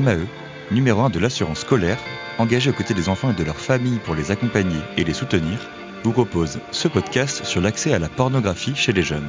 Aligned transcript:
MAE, 0.00 0.26
numéro 0.70 1.02
1 1.02 1.10
de 1.10 1.18
l'assurance 1.18 1.60
scolaire, 1.60 1.98
engagée 2.38 2.70
aux 2.70 2.74
côtés 2.74 2.94
des 2.94 3.08
enfants 3.08 3.30
et 3.30 3.34
de 3.34 3.44
leurs 3.44 3.60
familles 3.60 4.00
pour 4.04 4.14
les 4.14 4.30
accompagner 4.30 4.80
et 4.96 5.04
les 5.04 5.14
soutenir, 5.14 5.58
vous 6.02 6.12
propose 6.12 6.58
ce 6.70 6.88
podcast 6.88 7.44
sur 7.44 7.60
l'accès 7.60 7.94
à 7.94 7.98
la 7.98 8.08
pornographie 8.08 8.74
chez 8.74 8.92
les 8.92 9.02
jeunes. 9.02 9.28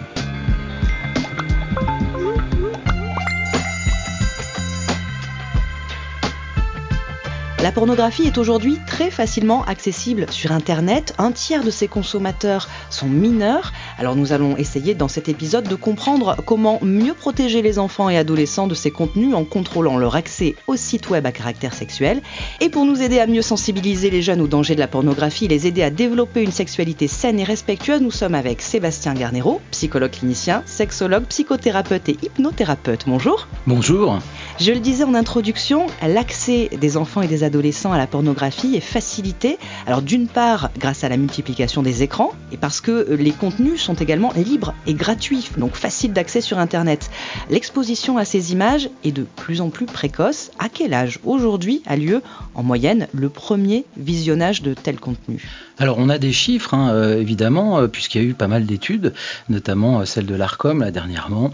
La 7.66 7.72
pornographie 7.72 8.28
est 8.28 8.38
aujourd'hui 8.38 8.78
très 8.86 9.10
facilement 9.10 9.66
accessible 9.66 10.28
sur 10.30 10.52
Internet. 10.52 11.16
Un 11.18 11.32
tiers 11.32 11.64
de 11.64 11.72
ses 11.72 11.88
consommateurs 11.88 12.70
sont 12.92 13.08
mineurs. 13.08 13.74
Alors 13.98 14.16
nous 14.16 14.34
allons 14.34 14.56
essayer 14.56 14.94
dans 14.94 15.08
cet 15.08 15.30
épisode 15.30 15.68
de 15.68 15.74
comprendre 15.74 16.36
comment 16.46 16.78
mieux 16.84 17.16
protéger 17.16 17.64
les 17.64 17.80
enfants 17.80 18.08
et 18.08 18.20
adolescents 18.20 18.68
de 18.68 18.76
ces 18.76 18.92
contenus 18.92 19.34
en 19.34 19.46
contrôlant 19.46 19.98
leur 19.98 20.16
accès 20.16 20.54
aux 20.68 20.76
sites 20.76 21.10
web 21.10 21.26
à 21.26 21.32
caractère 21.32 21.74
sexuel. 21.74 22.22
Et 22.62 22.70
pour 22.70 22.86
nous 22.86 23.02
aider 23.02 23.20
à 23.20 23.26
mieux 23.26 23.42
sensibiliser 23.42 24.12
les 24.12 24.22
jeunes 24.22 24.42
aux 24.42 24.48
dangers 24.48 24.76
de 24.76 24.80
la 24.80 24.88
pornographie 24.88 25.48
les 25.48 25.66
aider 25.66 25.82
à 25.82 25.90
développer 25.90 26.44
une 26.44 26.52
sexualité 26.52 27.08
saine 27.08 27.40
et 27.40 27.44
respectueuse, 27.44 28.00
nous 28.00 28.12
sommes 28.12 28.36
avec 28.36 28.62
Sébastien 28.62 29.16
Garnero, 29.16 29.60
psychologue 29.72 30.12
clinicien, 30.12 30.62
sexologue, 30.68 31.26
psychothérapeute 31.30 32.10
et 32.10 32.18
hypnothérapeute. 32.22 33.06
Bonjour. 33.08 33.48
Bonjour. 33.66 34.20
Je 34.60 34.72
le 34.72 34.80
disais 34.80 35.04
en 35.04 35.16
introduction, 35.16 35.88
l'accès 36.08 36.70
des 36.80 36.96
enfants 36.96 37.24
et 37.24 37.28
des 37.28 37.44
adolescents 37.44 37.55
à 37.56 37.98
la 37.98 38.08
pornographie 38.08 38.76
est 38.76 38.82
facilité. 38.82 39.58
Alors 39.88 40.02
d'une 40.02 40.28
part 40.28 40.70
grâce 40.78 41.04
à 41.04 41.10
la 41.10 41.18
multiplication 41.18 41.82
des 41.82 42.04
écrans 42.04 42.32
et 42.52 42.58
parce 42.58 42.82
que 42.82 43.14
les 43.14 43.32
contenus 43.32 43.82
sont 43.82 43.94
également 43.96 44.32
libres 44.36 44.74
et 44.88 44.94
gratuits, 44.94 45.50
donc 45.58 45.76
faciles 45.76 46.14
d'accès 46.14 46.42
sur 46.42 46.60
Internet. 46.60 47.10
L'exposition 47.50 48.18
à 48.18 48.26
ces 48.26 48.52
images 48.52 48.90
est 49.04 49.12
de 49.12 49.26
plus 49.36 49.62
en 49.62 49.70
plus 49.70 49.86
précoce. 49.86 50.52
À 50.60 50.70
quel 50.70 50.94
âge 50.94 51.20
aujourd'hui 51.24 51.82
a 51.86 51.96
lieu 51.96 52.22
en 52.56 52.64
moyenne 52.64 53.08
le 53.14 53.30
premier 53.30 53.86
visionnage 53.98 54.62
de 54.62 54.74
tel 54.74 55.00
contenu? 55.00 55.44
Alors 55.78 55.98
on 55.98 56.10
a 56.10 56.18
des 56.18 56.34
chiffres 56.34 56.74
hein, 56.74 56.90
euh, 56.94 57.20
évidemment 57.20 57.80
euh, 57.80 57.88
puisqu'il 57.88 58.22
y 58.22 58.26
a 58.26 58.28
eu 58.28 58.34
pas 58.34 58.48
mal 58.48 58.66
d'études, 58.66 59.14
notamment 59.50 60.02
euh, 60.02 60.06
celle 60.06 60.26
de 60.26 60.36
l'Arcom 60.36 60.82
là 60.82 60.92
dernièrement 60.92 61.52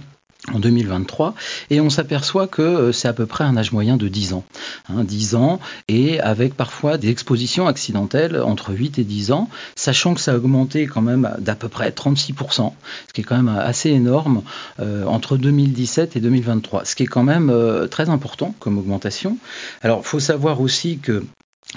en 0.53 0.59
2023 0.59 1.35
et 1.69 1.81
on 1.81 1.89
s'aperçoit 1.89 2.47
que 2.47 2.61
euh, 2.61 2.91
c'est 2.91 3.07
à 3.07 3.13
peu 3.13 3.25
près 3.25 3.43
un 3.43 3.57
âge 3.57 3.71
moyen 3.71 3.97
de 3.97 4.07
10 4.07 4.33
ans. 4.33 4.43
Hein, 4.89 5.03
10 5.03 5.35
ans 5.35 5.59
et 5.87 6.19
avec 6.19 6.55
parfois 6.55 6.97
des 6.97 7.09
expositions 7.09 7.67
accidentelles 7.67 8.41
entre 8.41 8.73
8 8.73 8.99
et 8.99 9.03
10 9.03 9.31
ans, 9.31 9.49
sachant 9.75 10.13
que 10.13 10.21
ça 10.21 10.33
a 10.33 10.35
augmenté 10.35 10.87
quand 10.87 11.01
même 11.01 11.31
d'à 11.39 11.55
peu 11.55 11.69
près 11.69 11.89
36%, 11.91 12.73
ce 13.07 13.13
qui 13.13 13.21
est 13.21 13.23
quand 13.23 13.37
même 13.37 13.55
assez 13.55 13.89
énorme 13.89 14.41
euh, 14.79 15.05
entre 15.05 15.37
2017 15.37 16.15
et 16.15 16.19
2023, 16.19 16.85
ce 16.85 16.95
qui 16.95 17.03
est 17.03 17.07
quand 17.07 17.23
même 17.23 17.49
euh, 17.49 17.87
très 17.87 18.09
important 18.09 18.55
comme 18.59 18.77
augmentation. 18.77 19.37
Alors 19.81 20.05
faut 20.05 20.19
savoir 20.19 20.61
aussi 20.61 20.97
que 20.97 21.23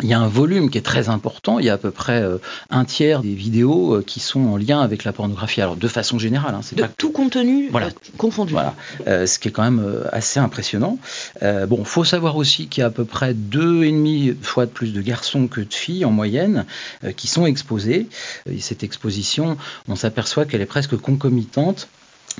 il 0.03 0.09
y 0.09 0.13
a 0.13 0.19
un 0.19 0.29
volume 0.29 0.71
qui 0.71 0.79
est 0.79 0.83
très 0.83 1.09
important. 1.09 1.59
Il 1.59 1.67
y 1.67 1.71
a 1.71 1.75
à 1.75 1.79
peu 1.79 1.91
près 1.91 2.21
euh, 2.21 2.39
un 2.71 2.85
tiers 2.85 3.23
des 3.23 3.35
vidéos 3.35 3.95
euh, 3.95 4.03
qui 4.03 4.21
sont 4.21 4.41
en 4.41 4.57
lien 4.57 4.81
avec 4.81 5.05
la 5.05 5.13
pornographie. 5.13 5.61
Alors 5.61 5.77
de 5.77 5.89
façon 5.89 6.19
générale, 6.19 6.55
hein, 6.55 6.61
c'est 6.63 6.77
de 6.77 6.85
tout 6.99 7.13
contenu 7.13 7.69
voilà. 7.71 7.89
confondu. 8.17 8.53
Voilà, 8.53 8.75
euh, 9.07 9.27
ce 9.27 9.39
qui 9.39 9.49
est 9.49 9.51
quand 9.51 9.63
même 9.63 10.05
assez 10.13 10.41
impressionnant. 10.41 10.99
Euh, 11.43 11.67
bon, 11.67 11.85
faut 11.85 12.05
savoir 12.05 12.37
aussi 12.37 12.69
qu'il 12.69 12.81
y 12.81 12.85
a 12.85 12.87
à 12.87 12.91
peu 12.91 13.05
près 13.05 13.35
deux 13.35 13.85
et 13.85 13.91
demi 13.91 14.37
fois 14.43 14.67
de 14.67 14.71
plus 14.71 14.93
de 14.93 15.01
garçons 15.01 15.47
que 15.49 15.61
de 15.61 15.73
filles 15.73 16.05
en 16.05 16.11
moyenne 16.11 16.67
euh, 17.05 17.13
qui 17.13 17.27
sont 17.27 17.47
exposés. 17.47 18.09
Et 18.51 18.61
cette 18.61 18.83
exposition, 18.83 19.57
on 19.89 19.97
s'aperçoit 19.97 20.45
qu'elle 20.45 20.61
est 20.61 20.67
presque 20.67 20.97
concomitante 20.97 21.89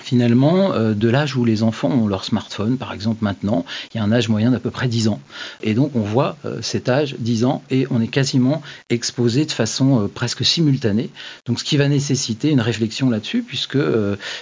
finalement, 0.03 0.73
euh, 0.73 0.95
de 0.95 1.09
l'âge 1.09 1.37
où 1.37 1.45
les 1.45 1.63
enfants 1.63 1.91
ont 1.91 2.07
leur 2.07 2.25
smartphone, 2.25 2.77
par 2.77 2.93
exemple 2.93 3.23
maintenant, 3.23 3.65
il 3.93 3.99
y 3.99 4.01
a 4.01 4.05
un 4.05 4.13
âge 4.13 4.29
moyen 4.29 4.51
d'à 4.51 4.61
peu 4.61 4.71
près 4.71 4.89
10 4.89 5.09
ans. 5.09 5.21
Et 5.63 5.75
donc 5.75 5.93
on 5.95 6.01
voit 6.01 6.37
euh, 6.45 6.61
cet 6.63 6.89
âge, 6.89 7.17
10 7.19 7.45
ans, 7.45 7.63
et 7.71 7.87
on 7.91 8.01
est 8.01 8.09
quasiment 8.09 8.63
exposé 8.91 9.45
de 9.45 9.53
façon 9.53 10.03
euh, 10.03 10.09
presque 10.09 10.45
simultanée. 10.45 11.11
Donc 11.47 11.61
ce 11.61 11.65
qui 11.65 11.77
va 11.77 11.89
nécessiter 11.89 12.51
une 12.51 12.61
réflexion 12.61 13.11
là-dessus, 13.11 13.43
puisque 13.43 13.79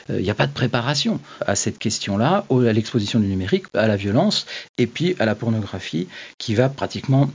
il 0.08 0.22
n'y 0.22 0.30
a 0.30 0.34
pas 0.34 0.46
de 0.46 0.52
préparation 0.52 1.20
à 1.40 1.54
cette 1.54 1.78
question-là, 1.78 2.44
à 2.50 2.72
l'exposition 2.72 3.20
du 3.20 3.26
numérique, 3.26 3.64
à 3.74 3.88
la 3.88 3.96
violence, 3.96 4.46
et 4.78 4.86
puis 4.86 5.16
à 5.18 5.24
la 5.24 5.34
pornographie, 5.34 6.08
qui 6.38 6.54
va 6.54 6.68
pratiquement 6.68 7.30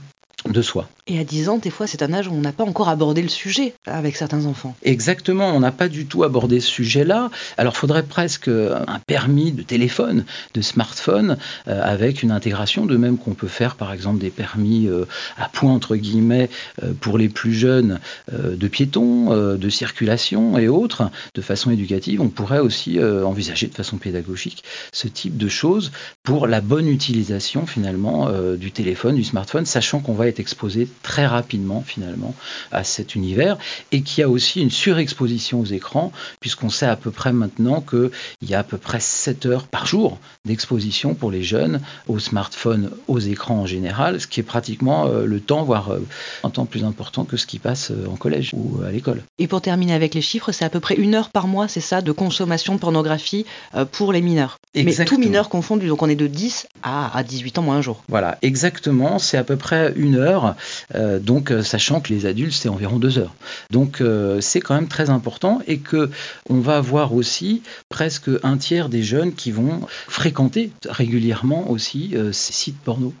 de 0.46 0.62
soi. 0.62 0.88
Et 1.08 1.18
à 1.18 1.24
10 1.24 1.48
ans, 1.48 1.58
des 1.58 1.70
fois, 1.70 1.86
c'est 1.86 2.02
un 2.02 2.12
âge 2.12 2.28
où 2.28 2.32
on 2.32 2.40
n'a 2.40 2.52
pas 2.52 2.64
encore 2.64 2.88
abordé 2.88 3.22
le 3.22 3.28
sujet 3.28 3.74
avec 3.86 4.14
certains 4.14 4.44
enfants. 4.44 4.76
Exactement, 4.82 5.48
on 5.48 5.60
n'a 5.60 5.72
pas 5.72 5.88
du 5.88 6.06
tout 6.06 6.22
abordé 6.22 6.60
ce 6.60 6.68
sujet-là. 6.68 7.30
Alors, 7.56 7.72
il 7.74 7.78
faudrait 7.78 8.02
presque 8.02 8.48
un 8.48 8.98
permis 9.06 9.52
de 9.52 9.62
téléphone, 9.62 10.24
de 10.54 10.60
smartphone, 10.60 11.38
euh, 11.66 11.82
avec 11.82 12.22
une 12.22 12.30
intégration, 12.30 12.86
de 12.86 12.96
même 12.96 13.16
qu'on 13.18 13.34
peut 13.34 13.48
faire, 13.48 13.74
par 13.76 13.92
exemple, 13.92 14.18
des 14.18 14.30
permis 14.30 14.86
euh, 14.86 15.06
à 15.38 15.48
point, 15.48 15.72
entre 15.72 15.96
guillemets, 15.96 16.50
euh, 16.82 16.92
pour 17.00 17.18
les 17.18 17.28
plus 17.28 17.54
jeunes, 17.54 17.98
de 18.30 18.68
piétons, 18.68 19.56
de 19.56 19.68
circulation 19.68 20.58
et 20.58 20.68
autres, 20.68 21.10
de 21.34 21.40
façon 21.40 21.70
éducative. 21.70 22.20
On 22.20 22.28
pourrait 22.28 22.58
aussi 22.58 22.98
envisager 23.00 23.66
de 23.66 23.74
façon 23.74 23.96
pédagogique 23.96 24.64
ce 24.92 25.08
type 25.08 25.36
de 25.36 25.48
choses 25.48 25.92
pour 26.22 26.46
la 26.46 26.60
bonne 26.60 26.88
utilisation, 26.88 27.66
finalement, 27.66 28.30
du 28.56 28.70
téléphone, 28.70 29.16
du 29.16 29.24
smartphone, 29.24 29.66
sachant 29.66 30.00
qu'on 30.00 30.14
va 30.14 30.26
être 30.26 30.37
exposé 30.38 30.88
très 31.02 31.26
rapidement 31.26 31.82
finalement 31.86 32.34
à 32.72 32.84
cet 32.84 33.14
univers 33.14 33.58
et 33.92 34.02
qu'il 34.02 34.20
y 34.20 34.24
a 34.24 34.28
aussi 34.28 34.60
une 34.60 34.70
surexposition 34.70 35.60
aux 35.60 35.66
écrans 35.66 36.12
puisqu'on 36.40 36.70
sait 36.70 36.86
à 36.86 36.96
peu 36.96 37.10
près 37.10 37.32
maintenant 37.32 37.80
qu'il 37.80 38.10
y 38.42 38.54
a 38.54 38.60
à 38.60 38.64
peu 38.64 38.78
près 38.78 39.00
7 39.00 39.46
heures 39.46 39.66
par 39.66 39.86
jour 39.86 40.18
d'exposition 40.44 41.14
pour 41.14 41.30
les 41.30 41.42
jeunes 41.42 41.80
aux 42.06 42.18
smartphones, 42.18 42.90
aux 43.06 43.18
écrans 43.18 43.60
en 43.60 43.66
général, 43.66 44.20
ce 44.20 44.26
qui 44.26 44.40
est 44.40 44.44
pratiquement 44.44 45.06
euh, 45.06 45.24
le 45.24 45.40
temps, 45.40 45.62
voire 45.62 45.90
euh, 45.90 46.04
un 46.44 46.50
temps 46.50 46.66
plus 46.66 46.84
important 46.84 47.24
que 47.24 47.36
ce 47.36 47.46
qui 47.46 47.58
passe 47.58 47.90
euh, 47.90 48.06
en 48.06 48.16
collège 48.16 48.50
ou 48.54 48.80
à 48.86 48.90
l'école. 48.90 49.22
Et 49.38 49.46
pour 49.46 49.60
terminer 49.60 49.92
avec 49.92 50.14
les 50.14 50.22
chiffres, 50.22 50.52
c'est 50.52 50.64
à 50.64 50.70
peu 50.70 50.80
près 50.80 50.94
une 50.96 51.14
heure 51.14 51.30
par 51.30 51.46
mois, 51.46 51.68
c'est 51.68 51.80
ça, 51.80 52.00
de 52.00 52.12
consommation 52.12 52.74
de 52.74 52.80
pornographie 52.80 53.46
pour 53.92 54.12
les 54.12 54.20
mineurs. 54.20 54.58
Exactement. 54.74 55.18
Mais 55.18 55.24
tous 55.24 55.28
mineurs 55.28 55.48
confondus, 55.48 55.88
donc 55.88 56.02
on 56.02 56.08
est 56.08 56.16
de 56.16 56.26
10 56.26 56.68
à, 56.82 57.16
à 57.16 57.22
18 57.22 57.58
ans 57.58 57.62
moins 57.62 57.76
un 57.76 57.82
jour. 57.82 58.02
Voilà, 58.08 58.38
exactement, 58.42 59.18
c'est 59.18 59.36
à 59.36 59.44
peu 59.44 59.56
près 59.56 59.92
une 59.96 60.17
heure 60.18 60.56
euh, 60.94 61.18
donc, 61.18 61.50
euh, 61.50 61.62
sachant 61.62 62.00
que 62.00 62.12
les 62.12 62.26
adultes, 62.26 62.54
c'est 62.54 62.68
environ 62.68 62.98
deux 62.98 63.18
heures. 63.18 63.34
Donc, 63.70 64.00
euh, 64.00 64.40
c'est 64.40 64.60
quand 64.60 64.74
même 64.74 64.88
très 64.88 65.10
important 65.10 65.60
et 65.66 65.78
que 65.78 66.10
on 66.48 66.60
va 66.60 66.76
avoir 66.76 67.14
aussi 67.14 67.62
presque 67.88 68.30
un 68.42 68.56
tiers 68.56 68.88
des 68.88 69.02
jeunes 69.02 69.34
qui 69.34 69.50
vont 69.50 69.80
fréquenter 70.08 70.70
régulièrement 70.88 71.70
aussi 71.70 72.12
euh, 72.14 72.32
ces 72.32 72.52
sites 72.52 72.78
porno. 72.78 73.12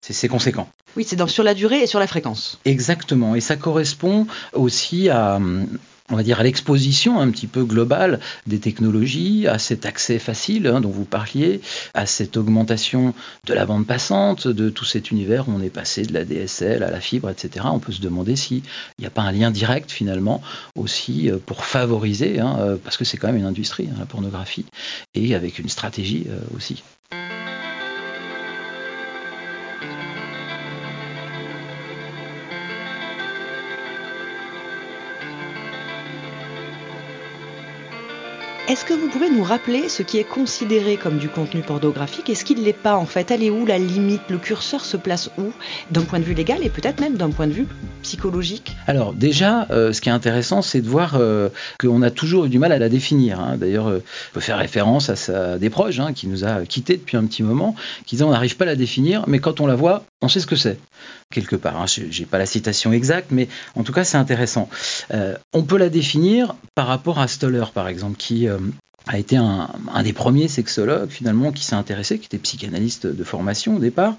C'est 0.00 0.28
conséquent. 0.28 0.68
Oui, 0.96 1.04
c'est 1.08 1.26
sur 1.28 1.42
la 1.42 1.54
durée 1.54 1.82
et 1.82 1.86
sur 1.86 1.98
la 1.98 2.06
fréquence. 2.06 2.58
Exactement. 2.66 3.34
Et 3.34 3.40
ça 3.40 3.56
correspond 3.56 4.26
aussi 4.52 5.08
à, 5.08 5.40
on 6.10 6.16
va 6.16 6.22
dire, 6.22 6.40
à 6.40 6.42
l'exposition 6.42 7.18
un 7.18 7.30
petit 7.30 7.46
peu 7.46 7.64
globale 7.64 8.20
des 8.46 8.58
technologies, 8.58 9.46
à 9.46 9.58
cet 9.58 9.86
accès 9.86 10.18
facile 10.18 10.66
hein, 10.66 10.82
dont 10.82 10.90
vous 10.90 11.06
parliez, 11.06 11.62
à 11.94 12.04
cette 12.04 12.36
augmentation 12.36 13.14
de 13.46 13.54
la 13.54 13.64
bande 13.64 13.86
passante, 13.86 14.46
de 14.46 14.68
tout 14.68 14.84
cet 14.84 15.10
univers 15.10 15.48
où 15.48 15.52
on 15.52 15.62
est 15.62 15.70
passé 15.70 16.02
de 16.02 16.12
la 16.12 16.24
DSL 16.24 16.82
à 16.82 16.90
la 16.90 17.00
fibre, 17.00 17.30
etc. 17.30 17.66
On 17.70 17.78
peut 17.78 17.92
se 17.92 18.02
demander 18.02 18.36
s'il 18.36 18.62
n'y 18.98 19.06
a 19.06 19.10
pas 19.10 19.22
un 19.22 19.32
lien 19.32 19.50
direct 19.50 19.90
finalement 19.90 20.42
aussi 20.76 21.30
euh, 21.30 21.38
pour 21.44 21.64
favoriser, 21.64 22.38
hein, 22.38 22.56
euh, 22.60 22.76
parce 22.82 22.98
que 22.98 23.04
c'est 23.04 23.16
quand 23.16 23.28
même 23.28 23.38
une 23.38 23.46
industrie, 23.46 23.88
hein, 23.90 23.96
la 23.98 24.06
pornographie, 24.06 24.66
et 25.14 25.34
avec 25.34 25.58
une 25.58 25.70
stratégie 25.70 26.26
euh, 26.28 26.38
aussi. 26.54 26.82
Est-ce 38.74 38.84
que 38.84 38.92
vous 38.92 39.06
pouvez 39.06 39.30
nous 39.30 39.44
rappeler 39.44 39.88
ce 39.88 40.02
qui 40.02 40.18
est 40.18 40.24
considéré 40.24 40.96
comme 40.96 41.18
du 41.18 41.28
contenu 41.28 41.60
pornographique? 41.60 42.28
Et 42.28 42.34
ce 42.34 42.44
qui 42.44 42.56
ne 42.56 42.60
l'est 42.60 42.72
pas 42.72 42.96
en 42.96 43.06
fait? 43.06 43.30
Elle 43.30 43.44
est 43.44 43.50
où 43.50 43.64
la 43.64 43.78
limite? 43.78 44.22
Le 44.28 44.36
curseur 44.36 44.84
se 44.84 44.96
place 44.96 45.30
où? 45.38 45.52
D'un 45.92 46.02
point 46.02 46.18
de 46.18 46.24
vue 46.24 46.34
légal 46.34 46.58
et 46.64 46.70
peut-être 46.70 47.00
même 47.00 47.14
d'un 47.14 47.30
point 47.30 47.46
de 47.46 47.52
vue 47.52 47.68
psychologique? 48.02 48.74
Alors 48.88 49.12
déjà, 49.12 49.68
euh, 49.70 49.92
ce 49.92 50.00
qui 50.00 50.08
est 50.08 50.12
intéressant, 50.12 50.60
c'est 50.60 50.80
de 50.80 50.88
voir 50.88 51.14
euh, 51.14 51.50
qu'on 51.78 52.02
a 52.02 52.10
toujours 52.10 52.46
eu 52.46 52.48
du 52.48 52.58
mal 52.58 52.72
à 52.72 52.80
la 52.80 52.88
définir. 52.88 53.38
Hein. 53.38 53.58
D'ailleurs, 53.58 53.86
euh, 53.86 54.02
on 54.32 54.34
peut 54.34 54.40
faire 54.40 54.58
référence 54.58 55.08
à 55.08 55.14
sa, 55.14 55.56
des 55.56 55.70
proches 55.70 56.00
hein, 56.00 56.12
qui 56.12 56.26
nous 56.26 56.44
a 56.44 56.66
quittés 56.66 56.96
depuis 56.96 57.16
un 57.16 57.26
petit 57.26 57.44
moment, 57.44 57.76
qui 58.06 58.16
disaient 58.16 58.24
on 58.24 58.32
n'arrive 58.32 58.56
pas 58.56 58.64
à 58.64 58.66
la 58.66 58.74
définir, 58.74 59.22
mais 59.28 59.38
quand 59.38 59.60
on 59.60 59.68
la 59.68 59.76
voit, 59.76 60.02
on 60.24 60.28
sait 60.28 60.40
ce 60.40 60.46
que 60.46 60.56
c'est 60.56 60.78
quelque 61.30 61.56
part. 61.56 61.80
Hein. 61.80 61.86
J'ai 61.86 62.24
pas 62.24 62.38
la 62.38 62.46
citation 62.46 62.92
exacte, 62.92 63.30
mais 63.30 63.48
en 63.76 63.82
tout 63.82 63.92
cas 63.92 64.04
c'est 64.04 64.16
intéressant. 64.16 64.68
Euh, 65.12 65.36
on 65.52 65.62
peut 65.62 65.78
la 65.78 65.88
définir 65.88 66.54
par 66.74 66.86
rapport 66.86 67.18
à 67.18 67.28
Stoller 67.28 67.64
par 67.74 67.88
exemple, 67.88 68.16
qui 68.16 68.48
euh, 68.48 68.58
a 69.06 69.18
été 69.18 69.36
un, 69.36 69.68
des 70.02 70.12
premiers 70.12 70.48
sexologues 70.48 71.10
finalement 71.10 71.52
qui 71.52 71.64
s'est 71.64 71.74
intéressé, 71.74 72.18
qui 72.18 72.26
était 72.26 72.38
psychanalyste 72.38 73.06
de 73.06 73.24
formation 73.24 73.76
au 73.76 73.78
départ, 73.78 74.14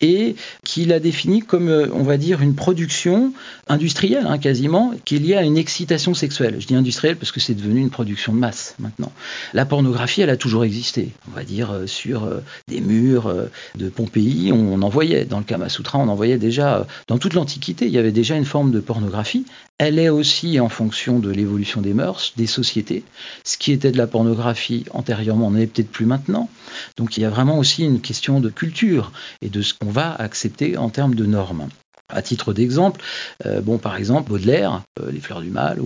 et 0.00 0.34
qui 0.64 0.84
l'a 0.84 0.98
défini 0.98 1.40
comme, 1.40 1.68
euh, 1.68 1.88
on 1.92 2.02
va 2.02 2.16
dire, 2.16 2.42
une 2.42 2.54
production 2.54 3.32
industrielle 3.68 4.26
hein, 4.26 4.38
quasiment, 4.38 4.92
qui 5.04 5.16
est 5.16 5.18
liée 5.20 5.36
à 5.36 5.42
une 5.42 5.56
excitation 5.56 6.14
sexuelle. 6.14 6.56
Je 6.58 6.66
dis 6.66 6.74
industrielle 6.74 7.16
parce 7.16 7.30
que 7.30 7.40
c'est 7.40 7.54
devenu 7.54 7.80
une 7.80 7.90
production 7.90 8.32
de 8.32 8.38
masse 8.38 8.74
maintenant. 8.78 9.12
La 9.52 9.66
pornographie, 9.66 10.22
elle 10.22 10.30
a 10.30 10.36
toujours 10.36 10.64
existé, 10.64 11.10
on 11.30 11.36
va 11.36 11.44
dire, 11.44 11.70
euh, 11.70 11.86
sur 11.86 12.24
euh, 12.24 12.40
des 12.68 12.80
murs 12.80 13.32
de 13.76 13.88
Pompéi, 13.88 14.50
on 14.52 14.82
en 14.82 14.88
voyait, 14.88 15.24
dans 15.24 15.38
le 15.38 15.44
Kama 15.44 15.68
on 15.94 16.08
en 16.08 16.14
voyait 16.14 16.38
déjà, 16.38 16.86
dans 17.08 17.18
toute 17.18 17.34
l'Antiquité, 17.34 17.86
il 17.86 17.92
y 17.92 17.98
avait 17.98 18.12
déjà 18.12 18.36
une 18.36 18.44
forme 18.44 18.70
de 18.70 18.80
pornographie. 18.80 19.46
Elle 19.78 19.98
est 19.98 20.08
aussi 20.08 20.60
en 20.60 20.68
fonction 20.68 21.18
de 21.18 21.30
l'évolution 21.30 21.80
des 21.80 21.94
mœurs, 21.94 22.32
des 22.36 22.46
sociétés. 22.46 23.02
Ce 23.42 23.58
qui 23.58 23.72
était 23.72 23.90
de 23.90 23.98
la 23.98 24.06
pornographie 24.06 24.84
antérieurement 24.92 25.50
n'en 25.50 25.58
est 25.58 25.66
peut-être 25.66 25.90
plus 25.90 26.06
maintenant. 26.06 26.48
Donc 26.96 27.16
il 27.16 27.22
y 27.22 27.24
a 27.24 27.30
vraiment 27.30 27.58
aussi 27.58 27.84
une 27.84 28.00
question 28.00 28.40
de 28.40 28.50
culture 28.50 29.10
et 29.42 29.48
de 29.48 29.62
ce 29.62 29.74
qu'on 29.74 29.90
va 29.90 30.14
accepter 30.14 30.76
en 30.76 30.90
termes 30.90 31.16
de 31.16 31.26
normes. 31.26 31.68
À 32.14 32.22
titre 32.22 32.52
d'exemple, 32.52 33.00
euh, 33.44 33.60
bon, 33.60 33.78
par 33.78 33.96
exemple, 33.96 34.30
Baudelaire, 34.30 34.82
euh, 35.00 35.10
Les 35.10 35.20
Fleurs 35.20 35.40
du 35.40 35.50
Mal, 35.50 35.78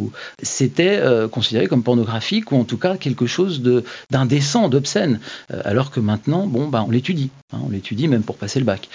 c'était 0.42 0.98
euh, 0.98 1.26
considéré 1.26 1.66
comme 1.66 1.82
pornographique 1.82 2.52
ou 2.52 2.56
en 2.56 2.64
tout 2.64 2.76
cas 2.76 2.96
quelque 2.98 3.26
chose 3.26 3.62
d'indécent, 4.10 4.69
d'obscène, 4.69 5.20
alors 5.64 5.90
que 5.90 6.00
maintenant, 6.00 6.46
bon, 6.46 6.69
bah, 6.69 6.84
on 6.86 6.90
l'étudie, 6.90 7.30
hein, 7.52 7.60
on 7.64 7.70
l'étudie 7.70 8.08
même 8.08 8.22
pour 8.22 8.36
passer 8.36 8.58
le 8.58 8.66
bac. 8.66 8.88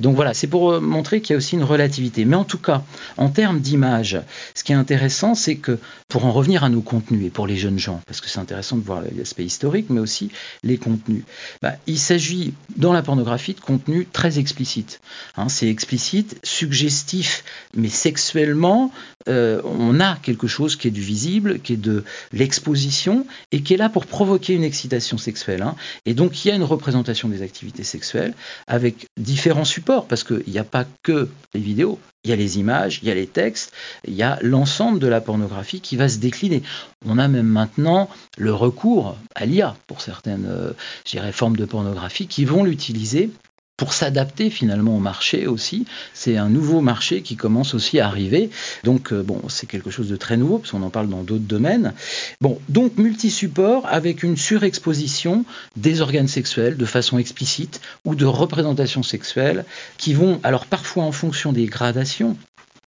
donc 0.00 0.14
voilà, 0.14 0.34
c'est 0.34 0.46
pour 0.46 0.80
montrer 0.80 1.20
qu'il 1.20 1.32
y 1.32 1.34
a 1.34 1.38
aussi 1.38 1.54
une 1.54 1.64
relativité. 1.64 2.24
Mais 2.24 2.36
en 2.36 2.44
tout 2.44 2.58
cas, 2.58 2.82
en 3.16 3.30
termes 3.30 3.60
d'image, 3.60 4.20
ce 4.54 4.62
qui 4.62 4.72
est 4.72 4.76
intéressant, 4.76 5.34
c'est 5.34 5.56
que 5.56 5.78
pour 6.08 6.26
en 6.26 6.32
revenir 6.32 6.64
à 6.64 6.68
nos 6.68 6.82
contenus 6.82 7.26
et 7.26 7.30
pour 7.30 7.46
les 7.46 7.56
jeunes 7.56 7.78
gens, 7.78 8.00
parce 8.06 8.20
que 8.20 8.28
c'est 8.28 8.40
intéressant 8.40 8.76
de 8.76 8.82
voir 8.82 9.02
l'aspect 9.16 9.44
historique, 9.44 9.86
mais 9.88 10.00
aussi 10.00 10.30
les 10.62 10.76
contenus, 10.76 11.24
bah, 11.62 11.72
il 11.86 11.98
s'agit 11.98 12.54
dans 12.76 12.92
la 12.92 13.02
pornographie 13.02 13.54
de 13.54 13.60
contenus 13.60 14.06
très 14.12 14.38
explicites. 14.38 15.00
Hein, 15.36 15.48
c'est 15.48 15.68
explicite 15.68 16.38
suggestif, 16.74 17.44
mais 17.76 17.88
sexuellement, 17.88 18.90
euh, 19.28 19.62
on 19.64 20.00
a 20.00 20.16
quelque 20.16 20.48
chose 20.48 20.74
qui 20.74 20.88
est 20.88 20.90
du 20.90 21.00
visible, 21.00 21.60
qui 21.60 21.74
est 21.74 21.76
de 21.76 22.02
l'exposition, 22.32 23.26
et 23.52 23.62
qui 23.62 23.74
est 23.74 23.76
là 23.76 23.88
pour 23.88 24.06
provoquer 24.06 24.54
une 24.54 24.64
excitation 24.64 25.16
sexuelle. 25.16 25.62
Hein. 25.62 25.76
Et 26.04 26.14
donc 26.14 26.44
il 26.44 26.48
y 26.48 26.50
a 26.50 26.56
une 26.56 26.64
représentation 26.64 27.28
des 27.28 27.42
activités 27.42 27.84
sexuelles 27.84 28.34
avec 28.66 29.06
différents 29.16 29.64
supports, 29.64 30.06
parce 30.06 30.24
qu'il 30.24 30.42
n'y 30.48 30.58
a 30.58 30.64
pas 30.64 30.84
que 31.04 31.28
les 31.54 31.60
vidéos, 31.60 32.00
il 32.24 32.30
y 32.30 32.32
a 32.32 32.36
les 32.36 32.58
images, 32.58 32.98
il 33.02 33.08
y 33.08 33.12
a 33.12 33.14
les 33.14 33.28
textes, 33.28 33.72
il 34.08 34.14
y 34.14 34.24
a 34.24 34.38
l'ensemble 34.42 34.98
de 34.98 35.06
la 35.06 35.20
pornographie 35.20 35.80
qui 35.80 35.94
va 35.94 36.08
se 36.08 36.18
décliner. 36.18 36.62
On 37.06 37.18
a 37.18 37.28
même 37.28 37.46
maintenant 37.46 38.10
le 38.36 38.52
recours 38.52 39.16
à 39.36 39.46
l'IA 39.46 39.76
pour 39.86 40.00
certaines 40.00 40.46
euh, 40.48 41.32
formes 41.32 41.56
de 41.56 41.66
pornographie 41.66 42.26
qui 42.26 42.44
vont 42.44 42.64
l'utiliser 42.64 43.30
pour 43.76 43.92
s'adapter 43.92 44.50
finalement 44.50 44.96
au 44.96 45.00
marché 45.00 45.46
aussi. 45.46 45.84
C'est 46.12 46.36
un 46.36 46.48
nouveau 46.48 46.80
marché 46.80 47.22
qui 47.22 47.36
commence 47.36 47.74
aussi 47.74 47.98
à 47.98 48.06
arriver. 48.06 48.50
Donc 48.84 49.12
euh, 49.12 49.22
bon, 49.22 49.42
c'est 49.48 49.66
quelque 49.66 49.90
chose 49.90 50.08
de 50.08 50.16
très 50.16 50.36
nouveau 50.36 50.58
parce 50.58 50.70
qu'on 50.70 50.82
en 50.82 50.90
parle 50.90 51.08
dans 51.08 51.22
d'autres 51.22 51.44
domaines. 51.44 51.92
Bon, 52.40 52.58
donc 52.68 52.96
multi-support 52.98 53.86
avec 53.86 54.22
une 54.22 54.36
surexposition 54.36 55.44
des 55.76 56.00
organes 56.00 56.28
sexuels 56.28 56.76
de 56.76 56.84
façon 56.84 57.18
explicite 57.18 57.80
ou 58.04 58.14
de 58.14 58.26
représentations 58.26 59.02
sexuelles 59.02 59.64
qui 59.98 60.14
vont 60.14 60.40
alors 60.42 60.66
parfois 60.66 61.04
en 61.04 61.12
fonction 61.12 61.52
des 61.52 61.66
gradations 61.66 62.36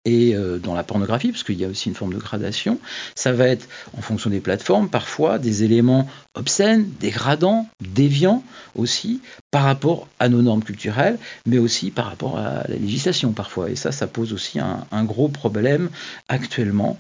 et 0.08 0.34
euh, 0.34 0.58
dans 0.58 0.74
la 0.74 0.84
pornographie, 0.84 1.32
parce 1.34 1.44
qu'il 1.44 1.60
y 1.60 1.66
a 1.66 1.68
aussi 1.68 1.90
une 1.90 1.96
forme 1.96 2.14
de 2.14 2.18
gradation, 2.18 2.80
ça 3.14 3.34
va 3.34 3.46
être 3.48 3.68
en 3.98 4.02
fonction 4.02 4.30
des 4.30 4.40
plateformes, 4.40 4.88
parfois 4.88 5.38
des 5.38 5.66
éléments 5.66 6.08
obscènes, 6.34 6.90
dégradants, 7.02 7.68
déviants 7.82 8.42
aussi, 8.76 9.20
par 9.52 9.64
rapport 9.64 10.08
à 10.20 10.30
nos 10.30 10.42
normes 10.42 10.64
culturelles, 10.64 11.20
mais 11.46 11.58
aussi 11.58 11.92
par 11.92 12.06
rapport 12.06 12.38
à 12.38 12.64
la 12.70 12.76
législation 12.78 13.34
parfois. 13.34 13.70
Et 13.70 13.76
ça, 13.76 13.92
ça 13.92 14.08
pose 14.08 14.32
aussi 14.32 14.60
un, 14.60 15.04
gros 15.04 15.28
problème 15.28 15.90
actuellement. 16.30 16.98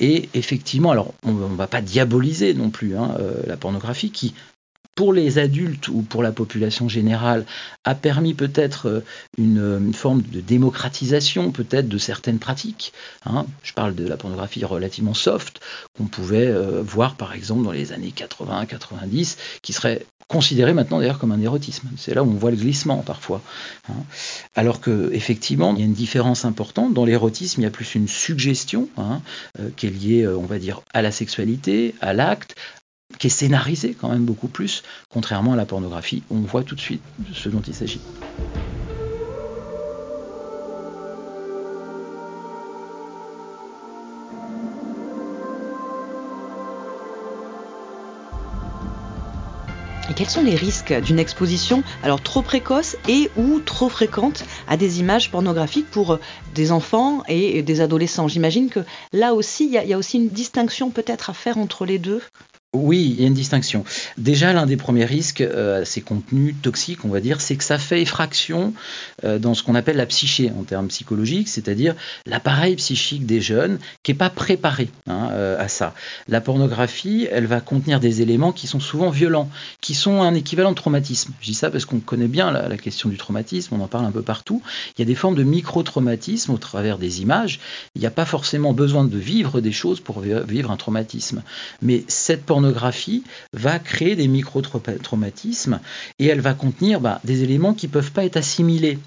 Et 0.00 0.30
effectivement, 0.32 0.92
alors 0.92 1.12
on 1.24 1.32
ne 1.32 1.56
va 1.56 1.66
pas 1.66 1.82
diaboliser 1.82 2.54
non 2.54 2.70
plus 2.70 2.96
hein, 2.96 3.16
euh, 3.20 3.42
la 3.46 3.58
pornographie 3.58 4.10
qui 4.10 4.32
pour 4.96 5.12
les 5.12 5.38
adultes 5.38 5.88
ou 5.88 6.00
pour 6.00 6.22
la 6.22 6.32
population 6.32 6.88
générale, 6.88 7.44
a 7.84 7.94
permis 7.94 8.34
peut-être 8.34 8.88
euh, 8.88 9.00
une, 9.38 9.92
forme 9.92 10.22
de 10.22 10.40
démocratisation 10.40 11.52
peut-être 11.52 11.88
de 11.88 11.98
certaines 11.98 12.38
pratiques. 12.38 12.92
Hein. 13.26 13.46
Je 13.62 13.74
parle 13.74 13.94
de 13.94 14.08
la 14.08 14.16
pornographie 14.16 14.64
relativement 14.64 15.14
soft 15.14 15.60
qu'on 15.96 16.06
pouvait 16.06 16.48
euh, 16.48 16.82
voir 16.82 17.14
par 17.14 17.34
exemple 17.34 17.62
dans 17.62 17.72
les 17.72 17.92
années 17.92 18.12
80-90, 18.16 19.36
qui 19.60 19.72
serait 19.74 20.06
considéré 20.28 20.72
maintenant 20.72 20.98
d'ailleurs 20.98 21.18
comme 21.18 21.30
un 21.30 21.40
érotisme. 21.40 21.88
C'est 21.98 22.14
là 22.14 22.24
où 22.24 22.30
on 22.30 22.34
voit 22.34 22.50
le 22.50 22.56
glissement 22.56 23.02
parfois. 23.02 23.42
Hein. 23.90 24.02
Alors 24.54 24.80
que 24.80 25.10
effectivement, 25.12 25.74
il 25.74 25.80
y 25.80 25.82
a 25.82 25.86
une 25.86 25.92
différence 25.92 26.46
importante. 26.46 26.94
Dans 26.94 27.04
l'érotisme, 27.04 27.60
il 27.60 27.64
y 27.64 27.68
a 27.68 27.70
plus 27.70 27.94
une 27.94 28.08
suggestion 28.08 28.88
hein, 28.96 29.20
euh, 29.60 29.68
qui 29.76 29.88
est 29.88 29.90
liée, 29.90 30.26
on 30.26 30.46
va 30.46 30.58
dire, 30.58 30.80
à 30.94 31.02
la 31.02 31.12
sexualité, 31.12 31.94
à 32.00 32.14
l'acte, 32.14 32.56
qui 33.18 33.28
est 33.28 33.30
scénarisé 33.30 33.96
quand 33.98 34.10
même 34.10 34.24
beaucoup 34.24 34.48
plus, 34.48 34.82
contrairement 35.08 35.54
à 35.54 35.56
la 35.56 35.66
pornographie, 35.66 36.22
on 36.30 36.40
voit 36.40 36.62
tout 36.62 36.74
de 36.74 36.80
suite 36.80 37.02
ce 37.32 37.48
dont 37.48 37.62
il 37.62 37.74
s'agit. 37.74 38.00
Et 50.08 50.14
quels 50.14 50.30
sont 50.30 50.42
les 50.42 50.54
risques 50.54 50.94
d'une 51.00 51.18
exposition 51.18 51.82
alors 52.04 52.22
trop 52.22 52.40
précoce 52.40 52.96
et 53.08 53.28
ou 53.36 53.58
trop 53.58 53.88
fréquente 53.88 54.44
à 54.68 54.76
des 54.76 55.00
images 55.00 55.32
pornographiques 55.32 55.90
pour 55.90 56.20
des 56.54 56.70
enfants 56.70 57.24
et 57.26 57.62
des 57.62 57.80
adolescents? 57.80 58.28
J'imagine 58.28 58.68
que 58.68 58.80
là 59.12 59.34
aussi, 59.34 59.66
il 59.66 59.72
y, 59.72 59.92
a 59.92 59.98
aussi 59.98 60.18
une 60.18 60.28
distinction 60.28 60.90
peut-être 60.90 61.30
à 61.30 61.34
faire 61.34 61.58
entre 61.58 61.84
les 61.84 61.98
deux. 61.98 62.22
Oui, 62.76 63.14
il 63.16 63.20
y 63.20 63.24
a 63.24 63.26
une 63.26 63.34
distinction. 63.34 63.84
Déjà, 64.18 64.52
l'un 64.52 64.66
des 64.66 64.76
premiers 64.76 65.04
risques 65.04 65.40
euh, 65.40 65.84
ces 65.84 66.00
contenus 66.00 66.54
toxiques, 66.62 67.04
on 67.04 67.08
va 67.08 67.20
dire, 67.20 67.40
c'est 67.40 67.56
que 67.56 67.64
ça 67.64 67.78
fait 67.78 68.02
effraction 68.02 68.74
euh, 69.24 69.38
dans 69.38 69.54
ce 69.54 69.62
qu'on 69.62 69.74
appelle 69.74 69.96
la 69.96 70.06
psyché 70.06 70.52
en 70.58 70.62
termes 70.62 70.88
psychologiques, 70.88 71.48
c'est-à-dire 71.48 71.94
l'appareil 72.26 72.76
psychique 72.76 73.26
des 73.26 73.40
jeunes 73.40 73.78
qui 74.02 74.12
n'est 74.12 74.18
pas 74.18 74.30
préparé 74.30 74.88
hein, 75.06 75.30
euh, 75.32 75.62
à 75.62 75.68
ça. 75.68 75.94
La 76.28 76.40
pornographie, 76.40 77.26
elle 77.30 77.46
va 77.46 77.60
contenir 77.60 78.00
des 78.00 78.22
éléments 78.22 78.52
qui 78.52 78.66
sont 78.66 78.80
souvent 78.80 79.10
violents, 79.10 79.48
qui 79.80 79.94
sont 79.94 80.22
un 80.22 80.34
équivalent 80.34 80.70
de 80.70 80.76
traumatisme. 80.76 81.32
Je 81.40 81.46
dis 81.46 81.54
ça 81.54 81.70
parce 81.70 81.84
qu'on 81.84 82.00
connaît 82.00 82.28
bien 82.28 82.50
la, 82.50 82.68
la, 82.68 82.76
question 82.76 83.08
du 83.08 83.16
traumatisme, 83.16 83.74
on 83.74 83.80
en 83.80 83.88
parle 83.88 84.04
un 84.04 84.12
peu 84.12 84.22
partout. 84.22 84.62
Il 84.96 85.00
y 85.00 85.02
a 85.02 85.06
des 85.06 85.14
formes 85.14 85.34
de 85.34 85.42
micro-traumatisme 85.42 86.52
au 86.52 86.58
travers 86.58 86.98
des 86.98 87.22
images. 87.22 87.60
Il 87.94 88.00
n'y 88.00 88.06
a 88.06 88.10
pas 88.10 88.24
forcément 88.24 88.72
besoin 88.72 89.04
de 89.04 89.18
vivre 89.18 89.60
des 89.60 89.72
choses 89.72 90.00
pour 90.00 90.20
vivre 90.20 90.70
un 90.70 90.76
traumatisme. 90.76 91.42
Mais 91.82 92.04
cette 92.08 92.44
pornographie 92.44 92.65
va 93.52 93.78
créer 93.78 94.16
des 94.16 94.28
micro-traumatismes 94.28 95.80
et 96.18 96.26
elle 96.26 96.40
va 96.40 96.54
contenir 96.54 97.00
bah, 97.00 97.20
des 97.24 97.42
éléments 97.42 97.74
qui 97.74 97.86
ne 97.86 97.92
peuvent 97.92 98.12
pas 98.12 98.24
être 98.24 98.36
assimilés 98.36 98.98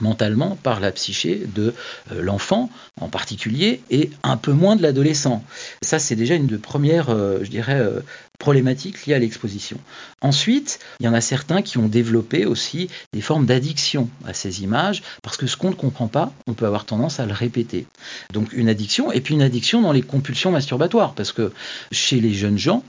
mentalement 0.00 0.56
par 0.62 0.80
la 0.80 0.90
psyché 0.92 1.42
de 1.54 1.74
euh, 2.10 2.22
l'enfant 2.22 2.70
en 3.00 3.08
particulier 3.08 3.80
et 3.90 4.10
un 4.22 4.36
peu 4.36 4.52
moins 4.52 4.76
de 4.76 4.82
l'adolescent. 4.82 5.44
Ça, 5.82 5.98
c'est 5.98 6.16
déjà 6.16 6.34
une 6.34 6.46
de 6.46 6.56
premières, 6.56 7.10
euh, 7.10 7.38
je 7.42 7.50
dirais, 7.50 7.78
euh, 7.78 8.00
problématiques 8.38 9.06
liées 9.06 9.14
à 9.14 9.18
l'exposition. 9.18 9.78
Ensuite, 10.20 10.80
il 11.00 11.06
y 11.06 11.08
en 11.08 11.14
a 11.14 11.20
certains 11.20 11.62
qui 11.62 11.78
ont 11.78 11.88
développé 11.88 12.46
aussi 12.46 12.88
des 13.12 13.20
formes 13.20 13.46
d'addiction 13.46 14.08
à 14.26 14.34
ces 14.34 14.62
images 14.62 15.02
parce 15.22 15.36
que 15.36 15.46
ce 15.46 15.56
qu'on 15.56 15.70
ne 15.70 15.74
comprend 15.74 16.08
pas, 16.08 16.32
on 16.46 16.54
peut 16.54 16.66
avoir 16.66 16.84
tendance 16.84 17.20
à 17.20 17.26
le 17.26 17.32
répéter. 17.32 17.86
Donc 18.32 18.52
une 18.52 18.68
addiction 18.68 19.12
et 19.12 19.20
puis 19.20 19.34
une 19.34 19.42
addiction 19.42 19.80
dans 19.80 19.92
les 19.92 20.02
compulsions 20.02 20.50
masturbatoires 20.50 21.14
parce 21.14 21.32
que 21.32 21.52
chez 21.92 22.20
les 22.20 22.34
jeunes 22.34 22.58
gens, 22.58 22.82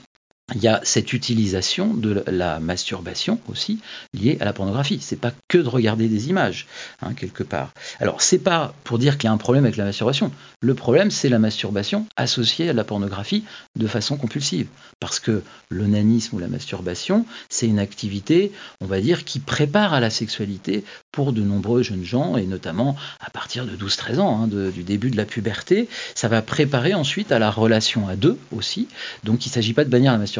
il 0.52 0.62
y 0.62 0.68
a 0.68 0.80
cette 0.82 1.14
utilisation 1.14 1.94
de 1.94 2.22
la 2.26 2.60
masturbation 2.60 3.40
aussi 3.48 3.80
liée 4.12 4.36
à 4.40 4.44
la 4.44 4.52
pornographie. 4.52 4.98
C'est 5.00 5.18
pas 5.18 5.32
que 5.48 5.56
de 5.56 5.68
regarder 5.68 6.06
des 6.06 6.28
images 6.28 6.66
hein, 7.00 7.14
quelque 7.14 7.42
part. 7.42 7.72
Alors 7.98 8.20
c'est 8.20 8.38
pas 8.38 8.74
pour 8.84 8.98
dire 8.98 9.16
qu'il 9.16 9.28
y 9.28 9.30
a 9.30 9.32
un 9.32 9.38
problème 9.38 9.64
avec 9.64 9.78
la 9.78 9.84
masturbation. 9.84 10.30
Le 10.60 10.74
problème 10.74 11.10
c'est 11.10 11.30
la 11.30 11.38
masturbation 11.38 12.06
associée 12.16 12.68
à 12.68 12.72
la 12.74 12.84
pornographie 12.84 13.44
de 13.76 13.86
façon 13.86 14.18
compulsive, 14.18 14.66
parce 15.00 15.18
que 15.18 15.42
l'onanisme 15.70 16.36
ou 16.36 16.38
la 16.38 16.48
masturbation 16.48 17.24
c'est 17.48 17.66
une 17.66 17.78
activité, 17.78 18.52
on 18.82 18.86
va 18.86 19.00
dire, 19.00 19.24
qui 19.24 19.40
prépare 19.40 19.94
à 19.94 20.00
la 20.00 20.10
sexualité 20.10 20.84
pour 21.10 21.32
de 21.32 21.40
nombreux 21.40 21.82
jeunes 21.82 22.04
gens 22.04 22.36
et 22.36 22.44
notamment 22.44 22.96
à 23.20 23.30
partir 23.30 23.64
de 23.64 23.76
12-13 23.76 24.18
ans, 24.18 24.42
hein, 24.42 24.46
du 24.46 24.82
début 24.82 25.10
de 25.10 25.16
la 25.16 25.24
puberté. 25.24 25.88
Ça 26.14 26.28
va 26.28 26.42
préparer 26.42 26.92
ensuite 26.92 27.32
à 27.32 27.38
la 27.38 27.50
relation 27.50 28.08
à 28.08 28.16
deux 28.16 28.38
aussi. 28.52 28.88
Donc 29.22 29.46
il 29.46 29.48
ne 29.48 29.54
s'agit 29.54 29.72
pas 29.72 29.84
de 29.84 29.90
bannir 29.90 30.12
la 30.12 30.18
masturbation 30.18 30.33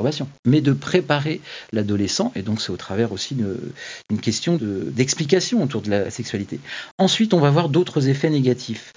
mais 0.45 0.61
de 0.61 0.73
préparer 0.73 1.41
l'adolescent, 1.73 2.33
et 2.35 2.43
donc 2.43 2.61
c'est 2.61 2.71
au 2.71 2.77
travers 2.77 3.13
aussi 3.13 3.35
d'une 3.35 4.21
question 4.21 4.59
d'explication 4.61 5.63
autour 5.63 5.83
de 5.83 5.91
la 5.91 6.11
sexualité. 6.11 6.61
Ensuite, 6.99 7.35
on 7.35 7.41
va 7.41 7.51
voir 7.51 7.69
d'autres 7.69 8.09
effets 8.09 8.31
négatifs. 8.31 8.93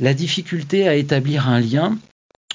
La 0.00 0.14
difficulté 0.14 0.88
à 0.88 0.94
établir 0.94 1.48
un 1.48 1.60
lien 1.60 1.98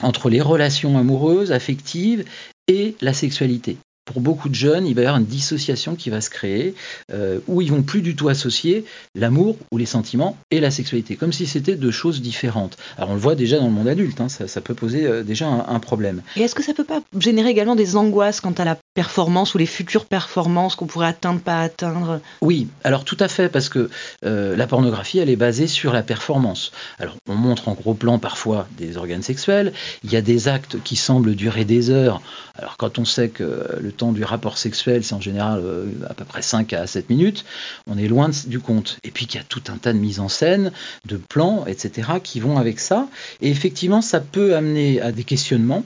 entre 0.01 0.29
les 0.29 0.41
relations 0.41 0.98
amoureuses, 0.98 1.51
affectives 1.51 2.25
et 2.67 2.96
la 3.01 3.13
sexualité 3.13 3.77
pour 4.08 4.22
beaucoup 4.22 4.48
de 4.48 4.56
jeunes, 4.56 4.88
il 4.88 4.96
va 4.96 5.02
y 5.02 5.06
avoir 5.06 5.20
une 5.20 5.28
dissociation 5.28 5.96
qui 5.96 6.10
va 6.10 6.22
se 6.22 6.30
créer, 6.30 6.74
euh, 7.12 7.40
où 7.48 7.62
ils 7.62 7.70
vont 7.70 7.84
plus 7.84 8.02
du 8.02 8.16
tout 8.16 8.30
associer 8.30 8.86
l'amour 9.16 9.58
ou 9.72 9.78
les 9.78 9.86
sentiments 9.86 10.38
et 10.50 10.62
la 10.62 10.72
sexualité, 10.72 11.18
comme 11.18 11.34
si 11.34 11.46
c'était 11.46 11.76
deux 11.76 11.92
choses 11.92 12.22
différentes. 12.22 12.78
Alors 12.98 13.10
on 13.12 13.14
le 13.14 13.20
voit 13.20 13.36
déjà 13.36 13.60
dans 13.60 13.66
le 13.66 13.72
monde 13.72 13.90
adulte, 13.90 14.22
hein, 14.22 14.30
ça, 14.30 14.62
peut 14.62 14.74
poser 14.74 15.06
euh, 15.06 15.24
déjà 15.24 15.48
un, 15.48 15.80
problème. 15.80 16.22
Et 16.38 16.42
est-ce 16.42 16.56
que 16.56 16.64
ça 16.64 16.74
peut 16.74 16.86
pas 16.86 17.02
générer 17.20 17.50
également 17.50 17.76
des 17.76 17.98
angoisses 17.98 18.40
quant 18.40 18.54
à 18.54 18.64
la 18.64 18.78
performance 18.96 19.54
ou 19.54 19.58
les 19.58 19.66
futures 19.66 20.06
performances 20.06 20.76
qu'on 20.76 20.88
pourrait 20.88 21.08
atteindre, 21.08 21.42
pas 21.42 21.62
atteindre? 21.62 22.22
Oui, 22.42 22.70
alors 22.86 23.04
tout 23.04 23.18
à 23.20 23.28
fait, 23.28 23.50
parce 23.50 23.68
que 23.68 23.90
euh, 24.26 24.56
la 24.56 24.68
pornographie, 24.68 25.20
elle 25.20 25.30
est 25.30 25.36
basée 25.36 25.68
sur 25.68 25.92
la 25.92 26.02
performance. 26.02 26.72
Alors 26.98 27.16
on 27.28 27.36
montre 27.36 27.68
en 27.68 27.74
gros 27.74 27.94
plan 27.94 28.20
parfois 28.20 28.68
des 28.78 28.96
organes 28.96 29.22
sexuels, 29.22 29.74
il 30.04 30.12
y 30.12 30.16
a 30.16 30.22
des 30.22 30.48
actes 30.48 30.82
qui 30.84 30.96
semblent 30.96 31.36
durer 31.36 31.66
des 31.66 31.90
heures. 31.90 32.22
Alors 32.56 32.78
quand 32.78 33.00
on 33.00 33.06
sait 33.06 33.30
que 33.30 33.68
le 33.80 33.92
du 34.06 34.24
rapport 34.24 34.58
sexuel, 34.58 35.04
c'est 35.04 35.13
en 35.13 35.22
général 35.22 35.62
euh, 35.63 35.86
à 36.10 36.13
peu 36.13 36.25
près 36.25 36.42
5 36.42 36.74
à 36.74 36.88
7 36.88 37.10
minutes, 37.10 37.46
on 37.88 37.98
est 37.98 38.08
loin 38.08 38.30
du 38.46 38.60
compte. 38.60 39.00
Et 39.04 39.12
puis 39.12 39.25
qu'il 39.25 39.39
y 39.39 39.44
a 39.44 39.46
tout 39.46 39.63
un 39.70 39.77
tas 39.77 39.94
de 39.94 39.98
mises 39.98 40.20
en 40.20 40.30
scène, 40.30 40.72
de 41.06 41.18
plans, 41.18 41.66
etc., 41.66 42.10
qui 42.24 42.39
vont 42.39 42.58
avec 42.58 42.80
ça. 42.80 43.08
Et 43.42 43.50
effectivement, 43.50 44.01
ça 44.01 44.20
peut 44.20 44.56
amener 44.56 45.01
à 45.01 45.12
des 45.12 45.24
questionnements 45.24 45.84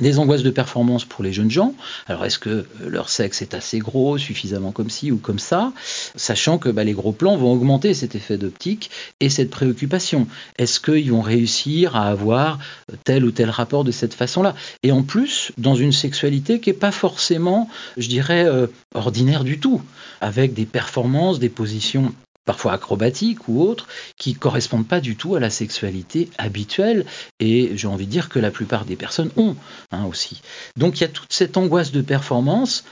des 0.00 0.20
angoisses 0.20 0.44
de 0.44 0.50
performance 0.50 1.04
pour 1.04 1.24
les 1.24 1.32
jeunes 1.32 1.50
gens. 1.50 1.74
Alors 2.06 2.24
est-ce 2.24 2.38
que 2.38 2.64
leur 2.86 3.08
sexe 3.08 3.42
est 3.42 3.54
assez 3.54 3.80
gros, 3.80 4.18
suffisamment 4.18 4.70
comme 4.70 4.88
ci 4.88 5.10
ou 5.10 5.16
comme 5.16 5.40
ça, 5.40 5.72
sachant 6.14 6.58
que 6.58 6.68
bah, 6.68 6.84
les 6.84 6.92
gros 6.92 7.12
plans 7.12 7.36
vont 7.36 7.52
augmenter 7.52 7.92
cet 7.92 8.14
effet 8.14 8.38
d'optique 8.38 8.90
et 9.18 9.28
cette 9.28 9.50
préoccupation. 9.50 10.28
Est-ce 10.58 10.78
qu'ils 10.78 11.10
vont 11.10 11.22
réussir 11.22 11.96
à 11.96 12.08
avoir 12.08 12.58
tel 13.04 13.24
ou 13.24 13.32
tel 13.32 13.50
rapport 13.50 13.82
de 13.82 13.90
cette 13.90 14.14
façon-là? 14.14 14.54
Et 14.84 14.92
en 14.92 15.02
plus, 15.02 15.50
dans 15.58 15.74
une 15.74 15.92
sexualité 15.92 16.60
qui 16.60 16.70
n'est 16.70 16.76
pas 16.76 16.92
forcément, 16.92 17.68
je 17.96 18.08
dirais, 18.08 18.44
euh, 18.44 18.68
ordinaire 18.94 19.42
du 19.42 19.58
tout, 19.58 19.82
avec 20.20 20.54
des 20.54 20.66
performances, 20.66 21.40
des 21.40 21.48
positions 21.48 22.14
parfois 22.44 22.72
acrobatiques 22.72 23.48
ou 23.48 23.62
autres, 23.62 23.86
qui 24.16 24.34
correspondent 24.34 24.86
pas 24.86 25.00
du 25.00 25.16
tout 25.16 25.34
à 25.34 25.40
la 25.40 25.50
sexualité 25.50 26.30
habituelle, 26.38 27.06
et 27.38 27.72
j'ai 27.76 27.86
envie 27.86 28.06
de 28.06 28.10
dire 28.10 28.28
que 28.28 28.38
la 28.38 28.50
plupart 28.50 28.84
des 28.84 28.96
personnes 28.96 29.30
ont 29.36 29.56
hein, 29.90 30.04
aussi. 30.06 30.42
Donc 30.76 30.98
il 30.98 31.02
y 31.02 31.04
a 31.04 31.08
toute 31.08 31.32
cette 31.32 31.56
angoisse 31.56 31.92
de 31.92 32.02
performance. 32.02 32.84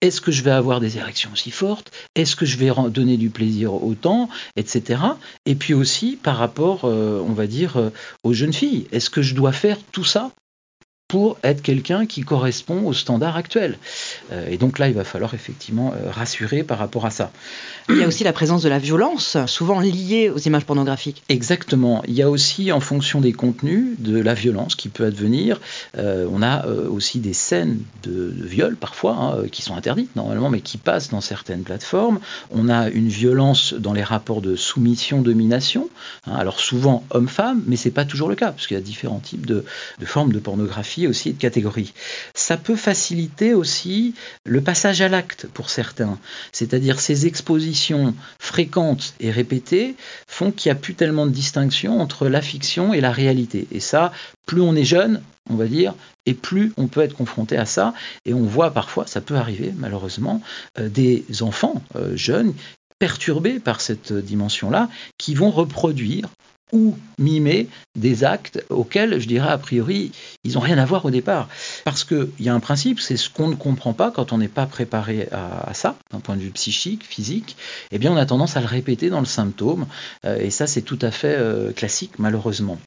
Est-ce 0.00 0.20
que 0.20 0.32
je 0.32 0.42
vais 0.42 0.50
avoir 0.50 0.80
des 0.80 0.98
érections 0.98 1.30
aussi 1.32 1.50
fortes? 1.50 1.90
Est-ce 2.14 2.36
que 2.36 2.44
je 2.44 2.58
vais 2.58 2.70
donner 2.90 3.16
du 3.16 3.30
plaisir 3.30 3.72
autant? 3.72 4.28
Etc. 4.56 5.00
Et 5.46 5.54
puis 5.54 5.72
aussi 5.72 6.18
par 6.22 6.36
rapport, 6.36 6.84
euh, 6.84 7.24
on 7.26 7.32
va 7.32 7.46
dire, 7.46 7.78
euh, 7.78 7.90
aux 8.22 8.34
jeunes 8.34 8.52
filles. 8.52 8.86
Est-ce 8.92 9.08
que 9.08 9.22
je 9.22 9.34
dois 9.34 9.52
faire 9.52 9.78
tout 9.92 10.04
ça? 10.04 10.30
Pour 11.14 11.38
être 11.44 11.62
quelqu'un 11.62 12.06
qui 12.06 12.22
correspond 12.22 12.88
aux 12.88 12.92
standards 12.92 13.36
actuels. 13.36 13.78
Euh, 14.32 14.48
et 14.50 14.56
donc 14.56 14.80
là, 14.80 14.88
il 14.88 14.94
va 14.94 15.04
falloir 15.04 15.32
effectivement 15.32 15.94
euh, 15.94 16.10
rassurer 16.10 16.64
par 16.64 16.76
rapport 16.76 17.06
à 17.06 17.10
ça. 17.10 17.30
Il 17.88 17.98
y 17.98 18.02
a 18.02 18.08
aussi 18.08 18.24
la 18.24 18.32
présence 18.32 18.62
de 18.62 18.68
la 18.68 18.80
violence, 18.80 19.36
souvent 19.46 19.78
liée 19.78 20.28
aux 20.34 20.38
images 20.38 20.64
pornographiques. 20.64 21.22
Exactement. 21.28 22.02
Il 22.08 22.14
y 22.14 22.22
a 22.22 22.28
aussi, 22.28 22.72
en 22.72 22.80
fonction 22.80 23.20
des 23.20 23.32
contenus, 23.32 23.94
de 24.00 24.18
la 24.18 24.34
violence 24.34 24.74
qui 24.74 24.88
peut 24.88 25.04
advenir. 25.04 25.60
Euh, 25.98 26.26
on 26.32 26.42
a 26.42 26.66
aussi 26.66 27.20
des 27.20 27.34
scènes 27.34 27.78
de, 28.02 28.34
viol, 28.36 28.74
parfois, 28.74 29.12
hein, 29.12 29.48
qui 29.52 29.62
sont 29.62 29.76
interdites 29.76 30.16
normalement, 30.16 30.50
mais 30.50 30.62
qui 30.62 30.78
passent 30.78 31.10
dans 31.10 31.20
certaines 31.20 31.62
plateformes. 31.62 32.18
On 32.50 32.68
a 32.68 32.88
une 32.88 33.08
violence 33.08 33.74
dans 33.74 33.92
les 33.92 34.02
rapports 34.02 34.40
de 34.40 34.56
soumission-domination. 34.56 35.90
Hein, 36.26 36.34
alors 36.34 36.58
souvent 36.58 37.04
homme-femme, 37.10 37.62
mais 37.68 37.76
c'est 37.76 37.92
pas 37.92 38.04
toujours 38.04 38.28
le 38.28 38.34
cas, 38.34 38.50
parce 38.50 38.66
qu'il 38.66 38.76
y 38.76 38.80
a 38.80 38.82
différents 38.82 39.20
types 39.20 39.46
de, 39.46 39.64
de 40.00 40.06
formes 40.06 40.32
de 40.32 40.40
pornographie 40.40 41.03
aussi 41.06 41.32
de 41.32 41.38
catégorie. 41.38 41.92
Ça 42.34 42.56
peut 42.56 42.76
faciliter 42.76 43.54
aussi 43.54 44.14
le 44.44 44.60
passage 44.60 45.00
à 45.00 45.08
l'acte 45.08 45.46
pour 45.52 45.70
certains. 45.70 46.18
C'est-à-dire 46.52 47.00
ces 47.00 47.26
expositions 47.26 48.14
fréquentes 48.38 49.14
et 49.20 49.30
répétées 49.30 49.96
font 50.26 50.50
qu'il 50.50 50.70
n'y 50.70 50.76
a 50.76 50.80
plus 50.80 50.94
tellement 50.94 51.26
de 51.26 51.32
distinction 51.32 52.00
entre 52.00 52.28
la 52.28 52.42
fiction 52.42 52.94
et 52.94 53.00
la 53.00 53.12
réalité. 53.12 53.66
Et 53.72 53.80
ça, 53.80 54.12
plus 54.46 54.60
on 54.60 54.74
est 54.74 54.84
jeune, 54.84 55.22
on 55.50 55.56
va 55.56 55.66
dire, 55.66 55.94
et 56.26 56.34
plus 56.34 56.72
on 56.76 56.86
peut 56.86 57.02
être 57.02 57.14
confronté 57.14 57.56
à 57.56 57.66
ça. 57.66 57.94
Et 58.24 58.34
on 58.34 58.44
voit 58.44 58.70
parfois, 58.72 59.06
ça 59.06 59.20
peut 59.20 59.36
arriver 59.36 59.72
malheureusement, 59.76 60.40
euh, 60.78 60.88
des 60.88 61.24
enfants 61.40 61.82
euh, 61.96 62.16
jeunes 62.16 62.54
perturbés 62.98 63.58
par 63.58 63.80
cette 63.80 64.12
dimension-là, 64.12 64.88
qui 65.18 65.34
vont 65.34 65.50
reproduire 65.50 66.28
ou 66.72 66.96
mimer 67.18 67.68
des 67.96 68.24
actes 68.24 68.64
auxquels, 68.70 69.20
je 69.20 69.28
dirais, 69.28 69.48
a 69.48 69.58
priori, 69.58 70.12
ils 70.44 70.54
n'ont 70.54 70.60
rien 70.60 70.78
à 70.78 70.84
voir 70.84 71.04
au 71.04 71.10
départ. 71.10 71.48
Parce 71.84 72.04
qu'il 72.04 72.28
y 72.40 72.48
a 72.48 72.54
un 72.54 72.60
principe, 72.60 73.00
c'est 73.00 73.16
ce 73.16 73.30
qu'on 73.30 73.48
ne 73.48 73.54
comprend 73.54 73.92
pas 73.92 74.10
quand 74.10 74.32
on 74.32 74.38
n'est 74.38 74.48
pas 74.48 74.66
préparé 74.66 75.28
à, 75.30 75.72
ça, 75.74 75.96
d'un 76.10 76.20
point 76.20 76.36
de 76.36 76.40
vue 76.40 76.50
psychique, 76.50 77.04
physique, 77.04 77.56
eh 77.90 77.98
bien 77.98 78.12
on 78.12 78.16
a 78.16 78.26
tendance 78.26 78.56
à 78.56 78.60
le 78.60 78.66
répéter 78.66 79.10
dans 79.10 79.20
le 79.20 79.26
symptôme, 79.26 79.86
euh, 80.24 80.38
et 80.38 80.50
ça 80.50 80.66
c'est 80.66 80.82
tout 80.82 80.98
à 81.02 81.10
fait 81.10 81.36
euh, 81.36 81.72
classique, 81.72 82.18
malheureusement. 82.18 82.78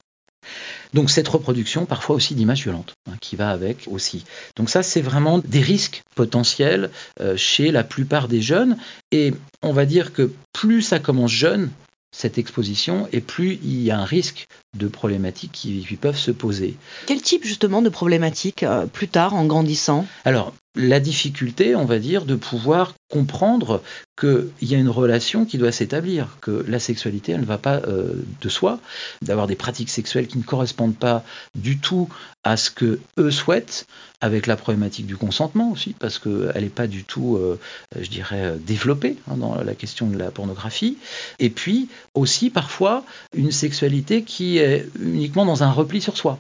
Donc 0.93 1.09
cette 1.09 1.27
reproduction, 1.27 1.85
parfois 1.85 2.15
aussi 2.15 2.35
d'images 2.35 2.63
violentes, 2.63 2.93
hein, 3.09 3.15
qui 3.19 3.35
va 3.35 3.49
avec 3.49 3.87
aussi. 3.87 4.23
Donc 4.55 4.69
ça, 4.69 4.83
c'est 4.83 5.01
vraiment 5.01 5.39
des 5.39 5.61
risques 5.61 6.03
potentiels 6.15 6.89
euh, 7.19 7.35
chez 7.35 7.71
la 7.71 7.83
plupart 7.83 8.27
des 8.27 8.41
jeunes. 8.41 8.77
Et 9.11 9.33
on 9.61 9.73
va 9.73 9.85
dire 9.85 10.13
que 10.13 10.31
plus 10.53 10.81
ça 10.81 10.99
commence 10.99 11.31
jeune, 11.31 11.69
cette 12.17 12.39
exposition, 12.39 13.07
et 13.11 13.21
plus 13.21 13.59
il 13.63 13.83
y 13.83 13.91
a 13.91 13.99
un 13.99 14.05
risque 14.05 14.47
de 14.75 14.87
problématiques 14.87 15.51
qui, 15.51 15.85
peuvent 16.01 16.17
se 16.17 16.31
poser. 16.31 16.75
Quel 17.05 17.21
type 17.21 17.45
justement 17.45 17.83
de 17.83 17.89
problématiques 17.89 18.63
euh, 18.63 18.87
plus 18.87 19.07
tard 19.07 19.35
en 19.35 19.45
grandissant? 19.45 20.07
Alors, 20.25 20.53
la 20.77 20.99
difficulté, 20.99 21.75
on 21.75 21.85
va 21.85 21.99
dire, 21.99 22.25
de 22.25 22.35
pouvoir 22.35 22.93
comprendre 23.09 23.81
qu'il 24.19 24.49
y 24.61 24.75
a 24.75 24.77
une 24.77 24.89
relation 24.89 25.45
qui 25.45 25.57
doit 25.57 25.71
s'établir, 25.71 26.37
que 26.41 26.63
la 26.67 26.79
sexualité, 26.79 27.31
elle 27.31 27.41
ne 27.41 27.45
va 27.45 27.57
pas 27.57 27.81
euh, 27.87 28.13
de 28.41 28.49
soi, 28.49 28.79
d'avoir 29.21 29.47
des 29.47 29.55
pratiques 29.55 29.89
sexuelles 29.89 30.27
qui 30.27 30.37
ne 30.37 30.43
correspondent 30.43 30.95
pas 30.95 31.23
du 31.55 31.77
tout 31.77 32.09
à 32.43 32.57
ce 32.57 32.69
que 32.69 32.99
eux 33.17 33.31
souhaitent, 33.31 33.87
avec 34.21 34.47
la 34.47 34.55
problématique 34.55 35.05
du 35.05 35.17
consentement 35.17 35.71
aussi, 35.71 35.95
parce 35.97 36.19
qu'elle 36.19 36.63
n'est 36.63 36.69
pas 36.69 36.87
du 36.87 37.03
tout, 37.03 37.37
euh, 37.37 37.59
je 37.99 38.09
dirais, 38.09 38.55
développée 38.59 39.17
hein, 39.29 39.37
dans 39.37 39.55
la 39.61 39.75
question 39.75 40.07
de 40.07 40.17
la 40.17 40.31
pornographie, 40.31 40.97
et 41.39 41.49
puis 41.49 41.89
aussi 42.13 42.49
parfois 42.49 43.03
une 43.35 43.51
sexualité 43.51 44.23
qui 44.23 44.57
est 44.57 44.87
uniquement 44.99 45.45
dans 45.45 45.63
un 45.63 45.71
repli 45.71 46.01
sur 46.01 46.17
soi. 46.17 46.39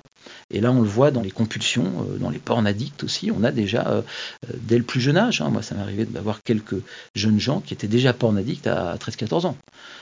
Et 0.51 0.61
là, 0.61 0.71
on 0.71 0.81
le 0.81 0.87
voit 0.87 1.11
dans 1.11 1.21
les 1.21 1.31
compulsions, 1.31 1.85
euh, 1.85 2.17
dans 2.17 2.29
les 2.29 2.39
pornes 2.39 2.67
addicts 2.67 3.03
aussi. 3.03 3.31
On 3.31 3.43
a 3.43 3.51
déjà, 3.51 3.87
euh, 3.87 4.01
euh, 4.45 4.53
dès 4.61 4.77
le 4.77 4.83
plus 4.83 5.01
jeune 5.01 5.17
âge, 5.17 5.41
hein, 5.41 5.49
moi 5.49 5.61
ça 5.61 5.75
m'est 5.75 5.81
arrivé 5.81 6.05
d'avoir 6.05 6.41
quelques 6.43 6.81
jeunes 7.15 7.39
gens 7.39 7.59
qui 7.59 7.73
étaient 7.73 7.87
déjà 7.87 8.13
porn 8.13 8.37
addicts 8.37 8.67
à 8.67 8.95
13-14 8.97 9.45
ans. 9.45 9.57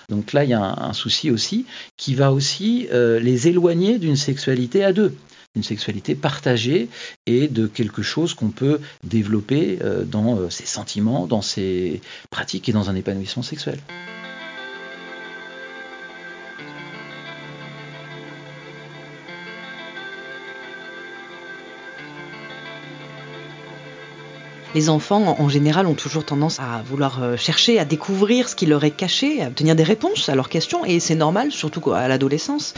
Donc 0.10 0.34
là, 0.34 0.44
il 0.44 0.50
y 0.50 0.54
a 0.54 0.62
un, 0.62 0.94
souci 0.94 1.32
aussi 1.32 1.66
qui 1.98 2.16
va 2.16 2.32
aussi 2.32 2.88
les 2.92 3.48
éloigner 3.48 4.00
d'une 4.00 4.16
sexualité 4.16 4.84
à 4.84 4.94
deux 4.94 5.14
d'une 5.56 5.64
sexualité 5.64 6.16
partagée 6.16 6.90
et 7.26 7.48
de 7.48 7.66
quelque 7.66 8.02
chose 8.02 8.34
qu'on 8.34 8.50
peut 8.50 8.80
développer 9.04 9.80
dans 10.06 10.50
ses 10.50 10.66
sentiments, 10.66 11.28
dans 11.28 11.42
ses 11.42 12.02
pratiques 12.30 12.70
et 12.70 12.74
dans 12.74 12.90
un 12.90 12.96
épanouissement 12.96 13.44
sexuel. 13.44 13.80
Les 24.76 24.90
enfants, 24.90 25.38
en 25.40 25.48
général, 25.48 25.88
ont 25.88 25.94
toujours 25.94 26.26
tendance 26.26 26.60
à 26.60 26.84
vouloir 26.86 27.24
euh, 27.24 27.38
chercher, 27.38 27.80
à 27.80 27.86
découvrir 27.86 28.50
ce 28.50 28.56
qui 28.56 28.66
leur 28.66 28.84
est 28.84 28.92
caché, 28.92 29.42
à 29.42 29.48
obtenir 29.48 29.74
des 29.74 29.84
réponses 29.84 30.28
à 30.28 30.36
leurs 30.36 30.50
questions, 30.50 30.84
et 30.84 31.00
c'est 31.00 31.16
normal, 31.16 31.54
surtout 31.54 31.94
à 31.94 32.10
l'adolescence, 32.10 32.74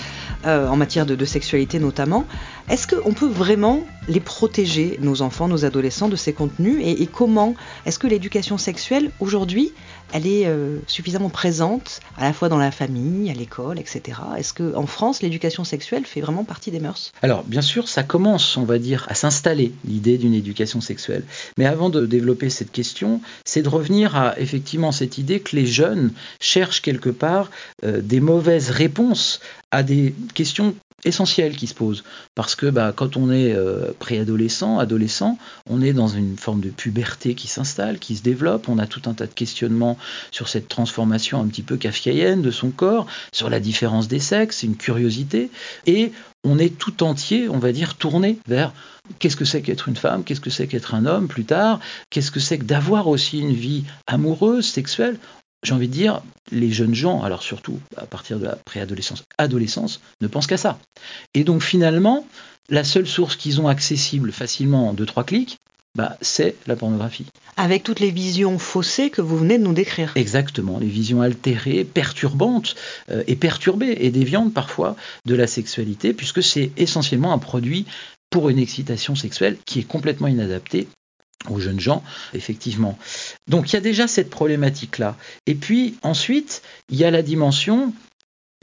euh, 0.46 0.68
en 0.68 0.76
matière 0.76 1.08
de, 1.08 1.26
sexualité 1.26 1.80
notamment. 1.80 2.26
Est-ce 2.70 2.86
qu'on 2.86 3.14
peut 3.14 3.28
vraiment 3.28 3.82
les 4.08 4.20
protéger, 4.20 5.00
nos 5.02 5.24
enfants, 5.24 5.48
nos 5.48 5.66
adolescents, 5.66 6.08
de 6.08 6.16
ces 6.16 6.34
contenus, 6.34 6.78
et 6.86 7.08
comment? 7.08 7.56
Est-ce 7.88 7.98
que 7.98 8.06
l'éducation 8.06 8.60
sexuelle, 8.60 9.10
aujourd'hui, 9.20 9.74
elle 10.14 10.28
est 10.28 10.46
euh, 10.46 10.80
suffisamment 10.88 11.30
présente 11.30 12.00
à 12.18 12.24
la 12.24 12.34
fois 12.34 12.50
dans 12.50 12.58
la 12.58 12.72
famille, 12.72 13.30
à 13.30 13.34
l'école, 13.34 13.80
etc. 13.80 14.20
Est-ce 14.38 14.54
qu'en 14.54 14.86
France, 14.86 15.22
l'éducation 15.22 15.64
sexuelle 15.64 16.06
fait 16.06 16.22
vraiment 16.22 16.44
partie 16.44 16.72
des 16.72 16.80
mœurs? 16.80 17.12
Alors, 17.22 17.44
bien 17.44 17.62
sûr, 17.62 17.88
ça 17.88 18.04
commence, 18.04 18.58
on 18.58 18.64
va 18.64 18.80
dire, 18.80 19.06
à 19.10 19.16
s'installer, 19.16 19.74
l'idée 19.86 20.18
d'une 20.18 20.34
éducation 20.34 20.82
sexuelle. 20.82 21.24
Mais 21.58 21.66
avant 21.66 21.90
de 21.90 22.06
développer 22.06 22.50
cette 22.50 22.72
question, 22.72 23.22
c'est 23.46 23.62
de 23.62 23.70
revenir 23.70 24.16
à 24.16 24.40
effectivement 24.40 24.92
cette 24.92 25.18
idée 25.18 25.40
que 25.40 25.56
les 25.56 25.66
jeunes 25.66 26.12
cherchent 26.40 26.82
quelque 26.82 27.10
part 27.10 27.50
euh, 27.84 28.02
des 28.02 28.20
mauvaises 28.20 28.70
réponses 28.70 29.40
à 29.72 29.84
des 29.84 30.16
questions 30.34 30.76
essentielles 31.08 31.56
qui 31.56 31.68
se 31.68 31.74
posent. 31.74 32.04
Parce 32.36 32.56
que 32.56 32.68
bah, 32.68 32.94
quand 32.96 33.18
on 33.18 33.32
est 33.32 33.54
euh, 33.54 33.92
préadolescent, 34.00 34.80
adolescent, 34.80 35.38
on 35.70 35.82
est 35.82 35.94
dans 35.94 36.08
une 36.08 36.38
forme 36.38 36.62
de 36.62 36.70
puberté 36.70 37.36
qui 37.36 37.48
s'installe, 37.48 38.00
qui 38.00 38.16
se 38.16 38.24
développe. 38.24 38.70
On 38.70 38.78
a 38.78 38.88
tout 38.88 39.02
un 39.06 39.14
tas 39.14 39.28
de 39.28 39.34
questionnements 39.34 39.98
sur 40.32 40.50
cette 40.50 40.68
transformation 40.68 41.42
un 41.42 41.48
petit 41.48 41.64
peu 41.64 41.78
kafkaïenne 41.78 42.42
de 42.42 42.52
son 42.52 42.70
corps, 42.70 43.08
sur 43.32 43.50
la 43.50 43.60
différence 43.60 44.08
des 44.08 44.20
sexes, 44.20 44.64
une 44.64 44.76
curiosité. 44.76 45.50
Et 45.86 46.12
on 46.44 46.60
est 46.60 46.78
tout 46.78 47.04
entier, 47.04 47.50
on 47.50 47.60
va 47.60 47.72
dire, 47.72 47.96
tourné 47.96 48.38
vers 48.48 48.74
qu'est-ce 49.20 49.36
que 49.36 49.46
c'est 49.46 49.62
qu'être 49.62 49.88
une 49.88 49.96
femme, 49.96 50.24
qu'est-ce 50.24 50.42
que 50.42 50.50
c'est 50.50 50.68
qu'être 50.68 50.94
un 50.94 51.06
homme 51.06 51.28
plus 51.28 51.46
tard, 51.46 51.80
qu'est-ce 52.10 52.32
que 52.32 52.40
c'est 52.40 52.60
que 52.60 52.64
d'avoir 52.64 53.08
aussi 53.08 53.40
une 53.40 53.54
vie 53.54 53.84
amoureuse, 54.06 54.66
sexuelle. 54.66 55.18
J'ai 55.64 55.74
envie 55.74 55.88
de 55.88 55.94
dire, 55.94 56.22
les 56.52 56.72
jeunes 56.72 56.94
gens, 56.94 57.22
alors 57.24 57.42
surtout 57.42 57.80
à 57.96 58.06
partir 58.06 58.40
de 58.40 58.46
la 58.46 58.56
préadolescence, 58.56 59.24
adolescence, 59.38 60.02
ne 60.22 60.28
pensent 60.28 60.48
qu'à 60.48 60.58
ça. 60.58 60.80
Et 61.34 61.44
donc 61.44 61.64
finalement, 61.64 62.28
la 62.70 62.84
seule 62.84 63.08
source 63.08 63.36
qu'ils 63.36 63.60
ont 63.60 63.68
accessible 63.68 64.32
facilement 64.32 64.90
en 64.90 64.94
deux, 64.94 65.06
trois 65.06 65.24
clics, 65.24 65.58
bah, 65.96 66.16
c'est 66.22 66.56
la 66.68 66.76
pornographie. 66.76 67.26
Avec 67.56 67.82
toutes 67.82 68.00
les 68.00 68.12
visions 68.12 68.60
faussées 68.60 69.10
que 69.10 69.22
vous 69.22 69.36
venez 69.36 69.58
de 69.58 69.64
nous 69.64 69.74
décrire. 69.74 70.12
Exactement, 70.16 70.78
les 70.78 70.88
visions 70.88 71.22
altérées, 71.22 71.84
perturbantes 71.86 72.76
euh, 73.10 73.24
et 73.26 73.36
perturbées 73.36 73.98
et 74.00 74.12
déviantes 74.12 74.54
parfois 74.54 74.96
de 75.26 75.34
la 75.34 75.48
sexualité, 75.48 76.14
puisque 76.14 76.44
c'est 76.44 76.72
essentiellement 76.78 77.34
un 77.34 77.40
produit 77.40 77.86
pour 78.30 78.50
une 78.50 78.60
excitation 78.60 79.16
sexuelle 79.16 79.58
qui 79.66 79.80
est 79.80 79.88
complètement 79.88 80.28
inadaptée 80.28 80.88
aux 81.50 81.60
jeunes 81.60 81.80
gens, 81.80 82.04
effectivement. 82.34 82.98
Donc 83.48 83.72
il 83.72 83.74
y 83.74 83.78
a 83.78 83.82
déjà 83.82 84.08
cette 84.08 84.30
problématique-là. 84.30 85.16
Et 85.46 85.56
puis 85.56 85.96
ensuite, 86.04 86.62
il 86.90 86.98
y 86.98 87.04
a 87.04 87.12
la 87.12 87.22
dimension 87.22 87.94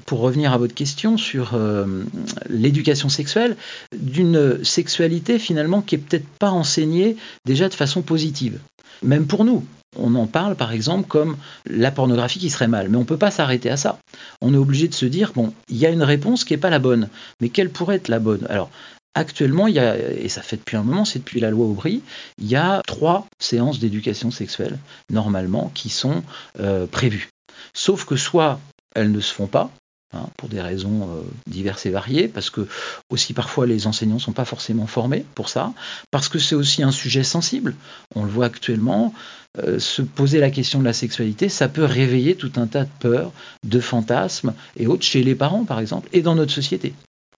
pour 0.07 0.21
revenir 0.21 0.53
à 0.53 0.59
votre 0.59 0.75
question 0.75 1.17
sur 1.17 1.55
euh, 1.55 2.05
l'éducation 2.49 3.09
sexuelle, 3.09 3.57
d'une 3.97 4.63
sexualité 4.65 5.39
finalement 5.39 5.83
qui 5.83 5.95
est 5.95 5.99
peut-être 5.99 6.29
pas 6.39 6.51
enseignée 6.51 7.17
déjà 7.45 7.69
de 7.69 7.75
façon 7.75 8.03
positive. 8.03 8.59
Même 9.03 9.27
pour 9.27 9.45
nous, 9.45 9.65
on 9.97 10.15
en 10.15 10.27
parle 10.27 10.57
par 10.57 10.73
exemple 10.73 11.09
comme 11.09 11.37
la 11.67 11.91
pornographie 11.91 12.39
qui 12.39 12.51
serait 12.51 12.69
mal, 12.69 12.89
mais 12.89 12.97
on 12.97 13.01
ne 13.01 13.07
peut 13.07 13.17
pas 13.17 13.31
s'arrêter 13.31 13.71
à 13.71 13.77
ça. 13.77 13.99
On 14.41 14.53
est 14.53 14.59
obligé 14.59 14.89
de 14.89 14.95
se 14.95 15.07
dire 15.07 15.33
bon, 15.35 15.53
il 15.69 15.77
y 15.77 15.87
a 15.87 15.91
une 15.91 16.03
réponse 16.03 16.45
qui 16.45 16.53
n'est 16.53 16.59
pas 16.59 16.71
la 16.71 16.79
bonne, 16.79 17.09
mais 17.41 17.49
quelle 17.49 17.71
pourrait 17.71 17.97
être 17.97 18.09
la 18.09 18.19
bonne? 18.19 18.47
Alors 18.49 18.71
Actuellement, 19.17 19.69
il 19.69 19.75
y 19.75 19.79
a, 19.79 19.97
et 19.97 20.29
ça 20.29 20.43
fait 20.43 20.57
depuis 20.57 20.77
un 20.77 20.83
moment, 20.83 21.05
c'est 21.05 21.21
depuis 21.21 21.39
la 21.39 21.51
loi 21.51 21.67
Aubry, 21.67 22.03
il 22.39 22.49
y 22.49 22.57
a 22.57 22.83
trois 22.85 23.27
séances 23.39 23.79
d'éducation 23.79 24.33
sexuelle, 24.33 24.79
normalement, 25.09 25.71
qui 25.73 25.89
sont 25.89 26.25
euh, 26.59 26.87
prévues. 26.87 27.29
Sauf 27.75 28.05
que 28.07 28.17
soit 28.17 28.59
elles 28.97 29.13
ne 29.13 29.21
se 29.21 29.33
font 29.33 29.47
pas, 29.47 29.71
hein, 30.13 30.27
pour 30.37 30.49
des 30.49 30.61
raisons 30.61 31.03
euh, 31.03 31.23
diverses 31.47 31.87
et 31.87 31.91
variées, 31.91 32.27
parce 32.27 32.51
que 32.51 32.67
aussi 33.09 33.35
parfois 33.35 33.67
les 33.67 33.87
enseignants 33.87 34.17
ne 34.17 34.21
sont 34.21 34.33
pas 34.33 34.45
forcément 34.45 34.89
formés 34.89 35.25
pour 35.37 35.49
ça, 35.49 35.73
parce 36.11 36.29
que 36.29 36.41
c'est 36.41 36.57
aussi 36.57 36.83
un 36.83 36.93
sujet 36.93 37.23
sensible. 37.23 37.77
On 38.17 38.25
le 38.25 38.31
voit 38.31 38.47
actuellement, 38.47 39.15
euh, 39.59 39.79
se 39.79 40.03
poser 40.03 40.41
la 40.41 40.51
question 40.51 40.81
de 40.81 40.85
la 40.85 40.93
sexualité, 40.93 41.49
ça 41.49 41.69
peut 41.69 41.85
réveiller 41.85 42.35
tout 42.35 42.53
un 42.57 42.67
tas 42.67 42.83
de 42.85 42.91
peurs, 42.99 43.33
de 43.63 43.79
fantasmes 43.79 44.55
et 44.77 44.89
autres 44.89 45.05
chez 45.05 45.23
les 45.23 45.37
parents, 45.37 45.65
par 45.65 45.79
exemple, 45.79 46.09
et 46.13 46.21
dans 46.21 46.35
notre 46.35 46.53
société 46.53 46.95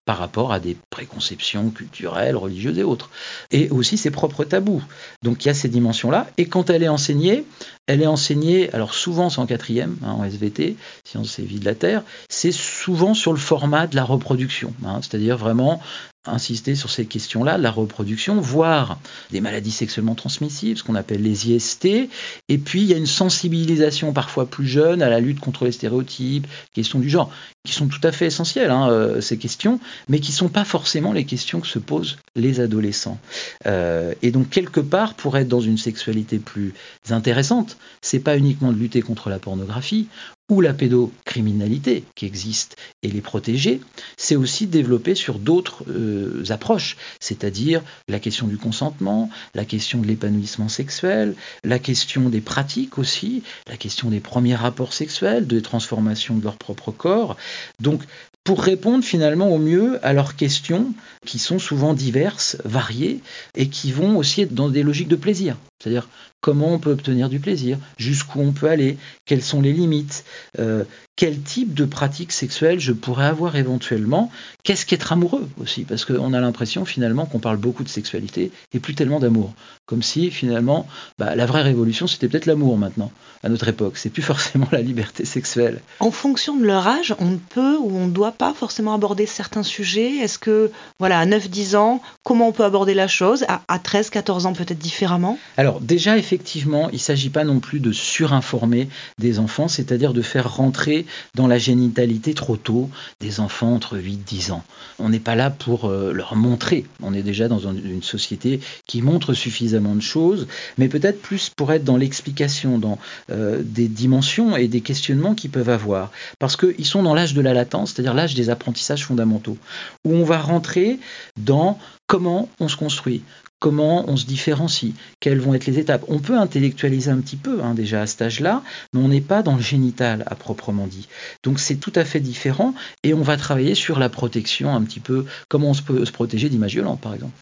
par 0.06 0.18
rapport 0.18 0.52
à 0.52 0.60
des 0.60 0.76
préconceptions 0.88 1.68
culturelles, 1.70 2.36
religieuses 2.36 2.78
et 2.78 2.84
autres. 2.84 3.10
Et 3.50 3.68
aussi 3.70 3.98
ses 3.98 4.10
propres 4.10 4.44
tabous. 4.44 4.82
Donc 5.22 5.44
il 5.44 5.48
y 5.48 5.50
a 5.50 5.54
ces 5.54 5.68
dimensions-là. 5.68 6.28
Et 6.38 6.46
quand 6.46 6.70
elle 6.70 6.82
est 6.82 6.88
enseignée, 6.88 7.44
elle 7.87 8.02
est 8.02 8.07
enseignée, 8.07 8.73
alors 8.73 8.95
souvent 8.95 9.31
c'est 9.31 9.40
en 9.40 9.47
quatrième, 9.47 9.97
hein, 10.02 10.12
en 10.12 10.25
SVT, 10.25 10.76
sciences 11.05 11.38
et 11.38 11.43
vie 11.43 11.61
de 11.61 11.64
la 11.64 11.75
Terre, 11.75 12.02
c'est 12.28 12.52
souvent 12.52 13.14
sur 13.14 13.33
le 13.33 13.38
format 13.38 13.87
de 13.87 13.97
la 13.97 14.05
reproduction. 14.05 14.75
Hein, 14.85 15.00
C'est-à-dire 15.02 15.37
vraiment 15.37 15.81
insister 16.28 16.75
sur 16.75 16.90
ces 16.90 17.07
questions-là, 17.07 17.59
la 17.59 17.71
reproduction, 17.71 18.40
voire 18.40 18.99
des 19.31 19.40
maladies 19.40 19.71
sexuellement 19.71 20.14
transmissibles, 20.14 20.78
ce 20.78 20.83
qu'on 20.83 20.95
appelle 20.95 21.23
les 21.23 21.50
IST. 21.50 22.09
Et 22.49 22.59
puis, 22.59 22.83
il 22.83 22.88
y 22.88 22.95
a 22.95 22.97
une 22.97 23.07
sensibilisation 23.07 24.12
parfois 24.12 24.47
plus 24.47 24.66
jeune 24.66 25.02
à 25.02 25.09
la 25.09 25.21
lutte 25.21 25.40
contre 25.40 25.64
les 25.64 25.73
stéréotypes, 25.73 26.47
questions 26.75 26.99
du 26.99 27.09
genre, 27.09 27.31
qui 27.64 27.73
sont 27.73 27.88
tout 27.88 28.00
à 28.02 28.12
fait 28.12 28.26
essentielles, 28.26 28.71
hein, 28.71 28.88
euh, 28.90 29.21
ces 29.21 29.38
questions, 29.38 29.81
mais 30.09 30.21
qui 30.21 30.31
ne 30.33 30.37
sont 30.37 30.49
pas 30.49 30.64
forcément 30.64 31.12
les 31.12 31.25
questions 31.25 31.61
que 31.61 31.66
se 31.66 31.78
posent 31.78 32.16
les 32.35 32.61
adolescents. 32.61 33.19
Euh, 33.66 34.14
et 34.23 34.31
donc, 34.31 34.50
quelque 34.50 34.81
part, 34.81 35.14
pour 35.14 35.37
être 35.37 35.49
dans 35.49 35.61
une 35.61 35.78
sexualité 35.78 36.38
plus 36.38 36.75
intéressante, 37.11 37.75
c'est 38.02 38.21
pas 38.21 38.37
uniquement 38.37 38.73
de 38.73 38.78
lutter 38.78 39.02
contre 39.02 39.30
la 39.30 39.38
pornographie 39.38 40.09
ou 40.49 40.61
la 40.61 40.73
pédocriminalité 40.73 42.04
qui 42.14 42.25
existe 42.25 42.76
et 43.02 43.09
les 43.09 43.21
protéger, 43.21 43.80
c'est 44.16 44.37
aussi 44.37 44.66
développer 44.66 45.16
sur 45.16 45.40
d'autres 45.40 45.85
euh, 45.88 46.45
approches, 46.50 46.96
c'est-à-dire 47.18 47.83
la 48.09 48.20
question 48.20 48.46
du 48.46 48.57
consentement, 48.57 49.29
la 49.55 49.64
question 49.64 50.00
de 50.00 50.07
l'épanouissement 50.07 50.68
sexuel, 50.68 51.35
la 51.64 51.81
question 51.81 52.29
des 52.29 52.40
pratiques 52.40 52.98
aussi, 52.98 53.42
la 53.68 53.77
question 53.77 54.11
des 54.11 54.20
premiers 54.20 54.55
rapports 54.55 54.92
sexuels, 54.92 55.48
des 55.48 55.62
transformations 55.62 56.37
de 56.37 56.44
leur 56.44 56.59
propre 56.59 56.92
corps. 56.92 57.37
Donc 57.81 58.03
pour 58.46 58.62
répondre 58.62 59.03
finalement 59.03 59.48
au 59.48 59.59
mieux 59.59 59.98
à 60.07 60.12
leurs 60.12 60.37
questions 60.37 60.94
qui 61.27 61.40
sont 61.40 61.59
souvent 61.59 61.94
diverses, 61.94 62.57
variées 62.64 63.20
et 63.57 63.68
qui 63.68 63.90
vont 63.90 64.16
aussi 64.16 64.42
être 64.42 64.55
dans 64.55 64.68
des 64.68 64.85
logiques 64.85 65.09
de 65.09 65.16
plaisir. 65.16 65.57
C'est-à-dire 65.78 66.08
comment 66.40 66.72
on 66.72 66.78
peut 66.78 66.92
obtenir 66.92 67.28
du 67.28 67.40
plaisir, 67.40 67.76
jusqu'où 67.98 68.40
on 68.40 68.52
peut 68.52 68.68
aller, 68.68 68.98
quelles 69.24 69.42
sont 69.42 69.60
les 69.60 69.72
limites, 69.72 70.24
euh, 70.58 70.84
quel 71.16 71.40
type 71.40 71.74
de 71.74 71.84
pratique 71.84 72.30
sexuelle 72.30 72.78
je 72.78 72.92
pourrais 72.92 73.26
avoir 73.26 73.56
éventuellement, 73.56 74.30
qu'est-ce 74.62 74.86
qu'être 74.86 75.12
amoureux 75.12 75.48
aussi, 75.60 75.84
parce 75.84 76.04
qu'on 76.04 76.34
a 76.34 76.40
l'impression 76.40 76.84
finalement 76.84 77.26
qu'on 77.26 77.40
parle 77.40 77.56
beaucoup 77.56 77.84
de 77.84 77.88
sexualité 77.88 78.52
et 78.72 78.78
plus 78.78 78.94
tellement 78.94 79.18
d'amour, 79.18 79.54
comme 79.86 80.02
si 80.02 80.30
finalement 80.30 80.86
bah, 81.18 81.34
la 81.34 81.46
vraie 81.46 81.62
révolution 81.62 82.06
c'était 82.06 82.28
peut-être 82.28 82.46
l'amour 82.46 82.78
maintenant, 82.78 83.10
à 83.42 83.48
notre 83.48 83.66
époque, 83.68 83.96
c'est 83.96 84.10
plus 84.10 84.22
forcément 84.32 84.68
la 84.70 84.82
liberté 84.82 85.24
sexuelle. 85.24 85.80
En 86.00 86.10
fonction 86.10 86.56
de 86.56 86.64
leur 86.64 86.86
âge, 86.86 87.14
on 87.18 87.30
ne 87.30 87.38
peut 87.38 87.76
ou 87.78 87.96
on 87.96 88.06
ne 88.06 88.12
doit 88.12 88.32
pas 88.32 88.54
forcément 88.54 88.94
aborder 88.94 89.26
certains 89.26 89.62
sujets, 89.62 90.16
est-ce 90.18 90.38
que, 90.38 90.70
voilà, 90.98 91.18
à 91.18 91.26
9-10 91.26 91.76
ans, 91.76 92.02
comment 92.22 92.48
on 92.48 92.52
peut 92.52 92.64
aborder 92.64 92.94
la 92.94 93.08
chose, 93.08 93.44
à, 93.48 93.62
à 93.68 93.78
13-14 93.78 94.46
ans 94.46 94.52
peut-être 94.52 94.78
différemment? 94.78 95.38
Déjà 95.81 96.18
effectivement, 96.18 96.88
il 96.90 96.96
ne 96.96 97.00
s'agit 97.00 97.31
pas 97.31 97.44
non 97.44 97.61
plus 97.61 97.81
de 97.81 97.92
surinformer 97.92 98.88
des 99.18 99.38
enfants, 99.38 99.68
c'est-à-dire 99.68 100.12
de 100.12 100.22
faire 100.22 100.55
rentrer 100.55 101.07
dans 101.35 101.46
la 101.46 101.59
génitalité 101.59 102.35
trop 102.35 102.57
tôt 102.57 102.90
des 103.20 103.40
enfants 103.40 103.74
entre 103.74 103.98
8 103.98 104.16
10 104.26 104.50
ans. 104.52 104.64
On 104.98 105.09
n'est 105.09 105.20
pas 105.20 105.35
là 105.35 105.50
pour 105.50 105.87
euh, 105.87 106.12
leur 106.12 106.37
montrer. 106.37 106.85
On 107.02 107.14
est 107.14 107.22
déjà 107.22 107.48
dans 107.48 107.59
une 107.59 108.02
société 108.02 108.61
qui 108.87 109.02
montre 109.02 109.35
suffisamment 109.35 109.94
de 109.94 110.00
choses, 110.00 110.46
mais 110.79 110.88
peut-être 110.88 111.20
plus 111.20 111.50
pour 111.50 111.72
être 111.72 111.85
dans 111.85 111.96
l'explication, 111.96 112.79
dans 112.79 112.98
euh, 113.31 113.62
des 113.64 113.88
dimensions 113.88 114.57
et 114.57 114.68
des 114.68 114.81
questionnements 114.81 115.35
qu'ils 115.35 115.50
peuvent 115.50 115.70
avoir. 115.70 116.11
Parce 116.38 116.57
qu'ils 116.57 116.87
sont 116.87 117.02
dans 117.02 117.14
l'âge 117.14 117.35
de 117.35 117.40
la 117.40 117.55
latence, 117.55 117.92
c'est-à-dire 117.92 118.14
l'âge 118.14 118.35
des 118.35 118.50
apprentissages 118.50 119.05
fondamentaux, 119.05 119.59
où 120.05 120.14
on 120.14 120.24
va 120.24 120.38
rentrer 120.38 120.98
dans 121.37 121.79
comment 122.07 122.49
on 122.61 122.69
se 122.69 122.77
construit, 122.77 123.23
comment 123.59 124.09
on 124.09 124.16
se 124.16 124.27
différencie, 124.27 124.92
quelles 125.21 125.40
vont 125.40 125.55
être 125.55 125.66
les 125.66 125.79
étapes? 125.79 126.05
On 126.09 126.19
peut 126.19 126.38
intellectualiser 126.38 127.11
un 127.11 127.21
petit 127.21 127.37
peu 127.37 127.62
hein, 127.62 127.75
déjà 127.75 128.03
à 128.03 128.07
cet 128.07 128.23
âge-là, 128.23 128.62
mais 128.92 129.01
on 129.01 129.09
n'est 129.09 129.21
pas 129.21 129.42
dans 129.42 129.57
le 129.57 129.62
génital 129.62 130.25
à 130.27 130.35
proprement 130.35 130.87
dit. 130.87 131.09
Donc 131.42 131.59
c'est 131.59 131.77
tout 131.77 131.92
à 131.95 132.05
fait 132.05 132.21
différent 132.21 132.75
et 133.03 133.14
on 133.14 133.23
va 133.23 133.37
travailler 133.37 133.75
sur 133.75 133.99
la 133.99 134.09
protection 134.09 134.75
un 134.75 134.83
petit 134.83 135.01
peu, 135.01 135.27
comment 135.49 135.71
on 135.71 135.75
peut 135.75 136.05
se 136.05 136.12
protéger 136.12 136.49
d'images 136.49 136.73
violentes 136.73 137.01
par 137.01 137.14
exemple 137.14 137.35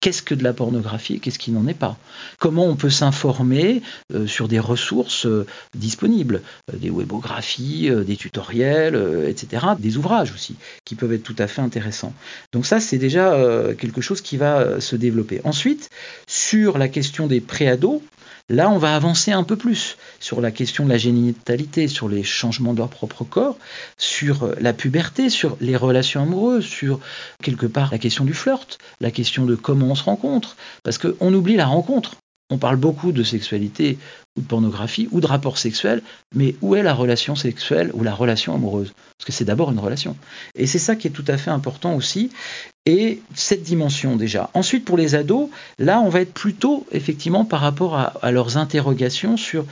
qu'est-ce 0.00 0.22
que 0.22 0.34
de 0.34 0.42
la 0.42 0.52
pornographie 0.52 1.20
qu'est-ce 1.20 1.38
qui 1.38 1.52
n'en 1.52 1.66
est 1.66 1.74
pas? 1.74 1.96
Comment 2.38 2.66
on 2.66 2.76
peut 2.76 2.90
s'informer 2.90 3.82
euh, 4.14 4.26
sur 4.26 4.48
des 4.48 4.58
ressources 4.58 5.26
euh, 5.26 5.46
disponibles, 5.74 6.42
euh, 6.72 6.76
des 6.76 6.90
webographies, 6.90 7.90
des 7.90 8.16
tutoriels, 8.16 8.96
etc., 9.28 9.66
des 9.78 9.96
ouvrages 9.96 10.32
aussi, 10.32 10.56
qui 10.84 10.94
peuvent 10.94 11.12
être 11.12 11.22
tout 11.22 11.36
à 11.38 11.46
fait 11.46 11.60
intéressants. 11.60 12.14
Donc 12.52 12.66
ça, 12.66 12.80
c'est 12.80 12.98
déjà 12.98 13.36
quelque 13.78 14.00
chose 14.00 14.20
qui 14.20 14.36
va 14.36 14.80
se 14.80 14.96
développer. 14.96 15.40
Ensuite, 15.44 15.90
sur 16.26 16.78
la 16.78 16.88
question 16.88 17.26
des 17.26 17.40
préados, 17.40 18.02
Là, 18.50 18.68
on 18.68 18.78
va 18.78 18.96
avancer 18.96 19.30
un 19.30 19.44
peu 19.44 19.54
plus 19.54 19.96
sur 20.18 20.40
la 20.40 20.50
question 20.50 20.84
de 20.84 20.90
la 20.90 20.98
génitalité, 20.98 21.86
sur 21.86 22.08
les 22.08 22.24
changements 22.24 22.72
de 22.72 22.78
leur 22.78 22.88
propre 22.88 23.22
corps, 23.22 23.56
sur 23.96 24.52
la 24.60 24.72
puberté, 24.72 25.30
sur 25.30 25.56
les 25.60 25.76
relations 25.76 26.20
amoureuses, 26.20 26.64
sur 26.64 26.98
quelque 27.44 27.66
part 27.66 27.92
la 27.92 27.98
question 27.98 28.24
du 28.24 28.34
flirt, 28.34 28.78
la 29.00 29.12
question 29.12 29.46
de 29.46 29.54
comment 29.54 29.86
on 29.86 29.94
se 29.94 30.02
rencontre, 30.02 30.56
parce 30.82 30.98
qu'on 30.98 31.32
oublie 31.32 31.54
la 31.54 31.66
rencontre. 31.66 32.16
On 32.50 32.58
parle 32.58 32.76
beaucoup 32.76 33.12
de 33.12 33.22
sexualité 33.22 33.96
ou 34.36 34.40
de 34.40 34.46
pornographie 34.46 35.08
ou 35.12 35.20
de 35.20 35.26
rapport 35.26 35.56
sexuel, 35.56 36.02
mais 36.34 36.56
où 36.60 36.74
est 36.74 36.82
la 36.82 36.94
relation 36.94 37.36
sexuelle 37.36 37.90
ou 37.94 38.02
la 38.02 38.12
relation 38.12 38.54
amoureuse? 38.54 38.92
Parce 39.16 39.26
que 39.26 39.32
c'est 39.32 39.44
d'abord 39.44 39.70
une 39.70 39.78
relation. 39.78 40.16
Et 40.56 40.66
c'est 40.66 40.80
ça 40.80 40.96
qui 40.96 41.06
est 41.06 41.12
tout 41.12 41.24
à 41.28 41.36
fait 41.36 41.50
important 41.50 41.94
aussi. 41.94 42.30
Et 42.86 43.20
cette 43.34 43.62
dimension 43.62 44.16
déjà. 44.16 44.50
Ensuite, 44.54 44.84
pour 44.84 44.96
les 44.96 45.14
ados, 45.14 45.48
là, 45.78 46.00
on 46.00 46.08
va 46.08 46.22
être 46.22 46.32
plutôt 46.32 46.86
effectivement 46.90 47.44
par 47.44 47.60
rapport 47.60 47.96
à, 47.96 48.32
leurs 48.32 48.56
interrogations 48.56 49.36
sur 49.36 49.64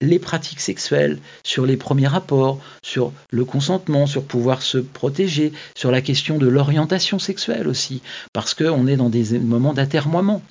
les 0.00 0.18
pratiques 0.18 0.60
sexuelles, 0.60 1.18
sur 1.44 1.66
les 1.66 1.76
premiers 1.76 2.08
rapports, 2.08 2.58
sur 2.82 3.12
le 3.30 3.44
consentement, 3.44 4.06
sur 4.06 4.24
pouvoir 4.24 4.62
se 4.62 4.78
protéger, 4.78 5.52
sur 5.76 5.90
la 5.90 6.00
question 6.00 6.36
de 6.36 6.48
l'orientation 6.48 7.18
sexuelle 7.18 7.68
aussi, 7.68 8.02
parce 8.32 8.54
qu'on 8.54 8.86
est 8.86 8.96
dans 8.96 9.08
des 9.08 9.38
moments 9.38 9.72
d'atermoiement 9.72 10.42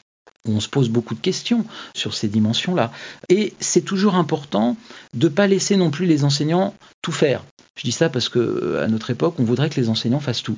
on 0.47 0.60
se 0.60 0.67
pose 0.67 0.89
beaucoup 0.89 1.15
de 1.15 1.19
questions 1.19 1.65
sur 1.95 2.13
ces 2.13 2.27
dimensions-là. 2.27 2.91
Et 3.29 3.53
c'est 3.60 3.82
toujours 3.82 4.15
important 4.15 4.75
de 5.13 5.27
ne 5.27 5.34
pas 5.34 5.47
laisser 5.47 5.77
non 5.77 5.91
plus 5.91 6.06
les 6.06 6.23
enseignants 6.23 6.73
tout 7.01 7.12
faire. 7.12 7.43
Je 7.75 7.84
dis 7.84 7.91
ça 7.91 8.10
parce 8.10 8.29
que 8.29 8.39
euh, 8.39 8.84
à 8.84 8.88
notre 8.88 9.10
époque, 9.10 9.36
on 9.39 9.43
voudrait 9.43 9.69
que 9.69 9.79
les 9.79 9.89
enseignants 9.89 10.19
fassent 10.19 10.43
tout. 10.43 10.58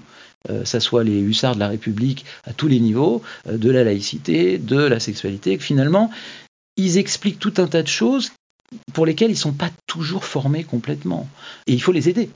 Euh, 0.49 0.65
ça 0.65 0.79
soit 0.79 1.03
les 1.03 1.19
hussards 1.19 1.55
de 1.55 1.59
la 1.59 1.69
République 1.69 2.25
à 2.43 2.53
tous 2.53 2.67
les 2.67 2.79
niveaux, 2.79 3.21
euh, 3.47 3.57
de 3.57 3.69
la 3.69 3.83
laïcité, 3.83 4.57
de 4.57 4.77
la 4.77 4.99
sexualité, 4.99 5.57
que 5.57 5.63
finalement, 5.63 6.11
ils 6.77 6.97
expliquent 6.97 7.39
tout 7.39 7.53
un 7.57 7.67
tas 7.67 7.83
de 7.83 7.87
choses 7.87 8.31
pour 8.93 9.05
lesquelles 9.05 9.29
ils 9.29 9.33
ne 9.33 9.39
sont 9.39 9.53
pas 9.53 9.69
toujours 9.87 10.25
formés 10.25 10.63
complètement. 10.63 11.27
Et 11.67 11.73
il 11.73 11.81
faut 11.81 11.91
les 11.91 12.09
aider. 12.09 12.29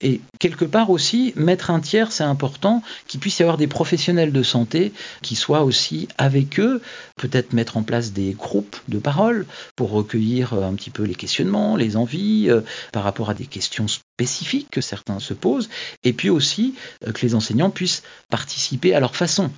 Et 0.00 0.20
quelque 0.38 0.64
part 0.64 0.90
aussi, 0.90 1.32
mettre 1.34 1.70
un 1.70 1.80
tiers, 1.80 2.12
c'est 2.12 2.24
important, 2.24 2.82
qu'il 3.06 3.18
puisse 3.18 3.38
y 3.40 3.42
avoir 3.42 3.56
des 3.56 3.66
professionnels 3.66 4.32
de 4.32 4.42
santé 4.42 4.92
qui 5.22 5.34
soient 5.34 5.64
aussi 5.64 6.08
avec 6.18 6.60
eux, 6.60 6.80
peut-être 7.16 7.52
mettre 7.52 7.76
en 7.76 7.82
place 7.82 8.12
des 8.12 8.32
groupes 8.32 8.76
de 8.86 8.98
parole 8.98 9.44
pour 9.74 9.90
recueillir 9.90 10.54
un 10.54 10.74
petit 10.74 10.90
peu 10.90 11.02
les 11.02 11.16
questionnements, 11.16 11.76
les 11.76 11.96
envies 11.96 12.46
euh, 12.48 12.60
par 12.92 13.02
rapport 13.02 13.30
à 13.30 13.34
des 13.34 13.46
questions 13.46 13.86
spécifiques 13.88 14.68
que 14.70 14.80
certains 14.80 15.18
se 15.18 15.34
posent, 15.34 15.68
et 16.04 16.12
puis 16.12 16.30
aussi 16.30 16.74
euh, 17.06 17.12
que 17.12 17.26
les 17.26 17.34
enseignants 17.34 17.70
puissent 17.70 18.02
participer 18.30 18.94
à 18.94 19.00
leur 19.00 19.16
façon. 19.16 19.50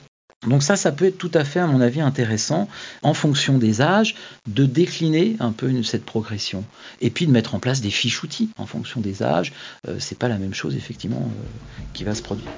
Donc 0.47 0.63
ça, 0.63 0.77
ça 0.77 0.91
peut 0.91 1.05
être 1.05 1.19
tout 1.19 1.31
à 1.35 1.45
fait, 1.45 1.61
à 1.61 1.67
mon 1.67 1.83
avis, 1.83 2.01
intéressant, 2.01 2.69
en 3.03 3.13
fonction 3.13 3.59
des 3.59 3.83
âges, 3.83 4.15
de 4.47 4.65
décliner 4.65 5.37
un 5.39 5.53
peu 5.53 5.83
cette 5.83 6.05
progression. 6.05 6.65
Et 7.03 7.11
puis 7.11 7.27
de 7.27 7.31
mettre 7.31 7.55
en 7.55 7.59
place 7.59 7.83
des 7.83 7.91
fiches 7.91 8.23
outils 8.23 8.49
en 8.57 8.65
fonction 8.65 9.01
des 9.01 9.23
âges. 9.23 9.53
Euh, 9.87 9.97
c'est 9.99 10.19
pas 10.19 10.29
la 10.29 10.39
même 10.39 10.55
chose, 10.55 10.77
effectivement, 10.77 11.31
euh, 11.31 11.83
qui 11.93 12.05
va 12.05 12.15
se 12.15 12.23
produire. 12.23 12.51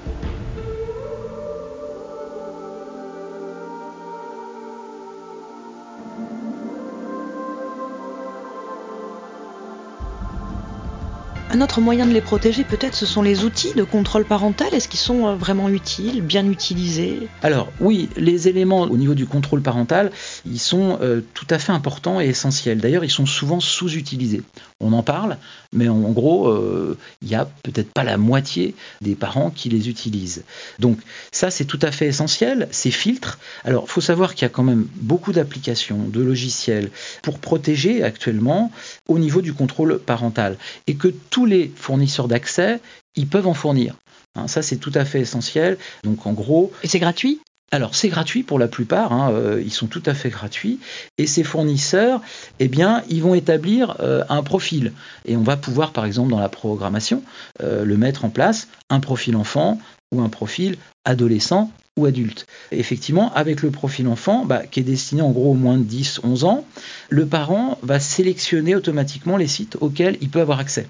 Un 11.53 11.61
autre 11.61 11.81
moyen 11.81 12.07
de 12.07 12.13
les 12.13 12.21
protéger, 12.21 12.63
peut-être, 12.63 12.95
ce 12.95 13.05
sont 13.05 13.21
les 13.21 13.43
outils 13.43 13.75
de 13.75 13.83
contrôle 13.83 14.25
parental. 14.25 14.73
Est-ce 14.73 14.87
qu'ils 14.87 14.99
sont 14.99 15.27
euh, 15.27 15.35
vraiment 15.35 15.69
utiles, 15.69 16.23
bien 16.23 16.49
utilisés? 16.49 17.27
Alors 17.43 17.71
oui, 17.79 18.09
les 18.17 18.47
éléments 18.47 18.81
au 18.81 18.97
niveau 18.97 19.13
du 19.13 19.27
contrôle 19.27 19.61
parental, 19.61 20.11
ils 20.47 20.59
sont 20.59 20.97
euh, 21.03 21.21
tout 21.35 21.45
à 21.51 21.59
fait 21.59 21.71
importants 21.71 22.19
et 22.19 22.25
essentiels. 22.25 22.79
D'ailleurs, 22.79 23.03
ils 23.03 23.11
sont 23.11 23.27
souvent 23.27 23.59
sous-utilisés. 23.59 24.41
On 24.79 24.93
en 24.93 25.03
parle, 25.03 25.37
mais 25.71 25.89
en, 25.89 25.99
gros, 26.09 26.47
euh, 26.47 26.97
il 27.21 27.27
n'y 27.27 27.35
a 27.35 27.47
peut-être 27.61 27.91
pas 27.93 28.03
la 28.03 28.17
moitié 28.17 28.73
des 29.01 29.13
parents 29.13 29.51
qui 29.51 29.69
les 29.69 29.89
utilisent. 29.89 30.43
Donc 30.79 30.97
ça, 31.31 31.51
c'est 31.51 31.65
tout 31.65 31.79
à 31.83 31.91
fait 31.91 32.07
essentiel. 32.07 32.67
Ces 32.71 32.89
filtres. 32.89 33.37
Alors, 33.63 33.83
il 33.87 33.91
faut 33.91 34.01
savoir 34.01 34.33
qu'il 34.33 34.41
y 34.41 34.45
a 34.45 34.49
quand 34.49 34.63
même 34.63 34.87
beaucoup 34.95 35.31
d'applications, 35.31 35.99
de 35.99 36.19
logiciels 36.19 36.89
pour 37.21 37.37
protéger 37.37 38.01
actuellement 38.01 38.71
au 39.07 39.19
niveau 39.19 39.41
du 39.41 39.53
contrôle 39.53 39.99
parental, 39.99 40.57
et 40.87 40.95
que 40.95 41.09
tout 41.29 41.42
les 41.45 41.71
fournisseurs 41.75 42.27
d'accès, 42.27 42.79
ils 43.15 43.27
peuvent 43.27 43.47
en 43.47 43.53
fournir. 43.53 43.95
Hein, 44.35 44.47
ça, 44.47 44.61
c'est 44.61 44.77
tout 44.77 44.91
à 44.95 45.05
fait 45.05 45.21
essentiel. 45.21 45.77
Donc, 46.03 46.25
en 46.25 46.33
gros. 46.33 46.71
Et 46.83 46.87
c'est 46.87 46.99
gratuit? 46.99 47.39
alors 47.73 47.95
c'est 47.95 48.09
gratuit 48.09 48.43
pour 48.43 48.59
la 48.59 48.67
plupart, 48.67 49.11
hein, 49.11 49.31
euh, 49.31 49.59
ils 49.65 49.73
sont 49.73 49.87
tout 49.87 50.03
à 50.05 50.13
fait 50.13 50.29
gratuits, 50.29 50.79
et 51.17 51.25
ces 51.25 51.43
fournisseurs, 51.43 52.21
eh 52.59 52.67
bien, 52.67 53.01
ils 53.09 53.23
vont 53.23 53.33
établir 53.33 53.97
euh, 53.99 54.23
un 54.29 54.43
profil, 54.43 54.93
et 55.25 55.35
on 55.35 55.41
va 55.41 55.57
pouvoir, 55.57 55.91
par 55.91 56.05
exemple, 56.05 56.29
dans 56.29 56.39
la 56.39 56.49
programmation, 56.49 57.23
euh, 57.63 57.83
le 57.83 57.97
mettre 57.97 58.25
en 58.25 58.29
place, 58.29 58.67
un 58.91 58.99
profil 58.99 59.35
enfant 59.35 59.79
ou 60.13 60.21
un 60.21 60.29
profil 60.29 60.77
adolescent 61.03 61.71
ou 61.97 62.05
adulte. 62.05 62.47
effectivement, 62.71 63.33
avec 63.33 63.61
le 63.61 63.69
profil 63.69 64.07
enfant, 64.07 64.45
bah, 64.45 64.65
qui 64.65 64.79
est 64.79 64.83
destiné 64.83 65.21
en 65.21 65.31
gros 65.31 65.51
aux 65.51 65.55
moins 65.55 65.77
de 65.77 65.83
10-11 65.83 66.43
ans, 66.45 66.65
le 67.09 67.25
parent 67.25 67.77
va 67.83 67.99
sélectionner 67.99 68.75
automatiquement 68.75 69.37
les 69.37 69.47
sites 69.47 69.77
auxquels 69.79 70.17
il 70.21 70.29
peut 70.29 70.41
avoir 70.41 70.59
accès. 70.59 70.87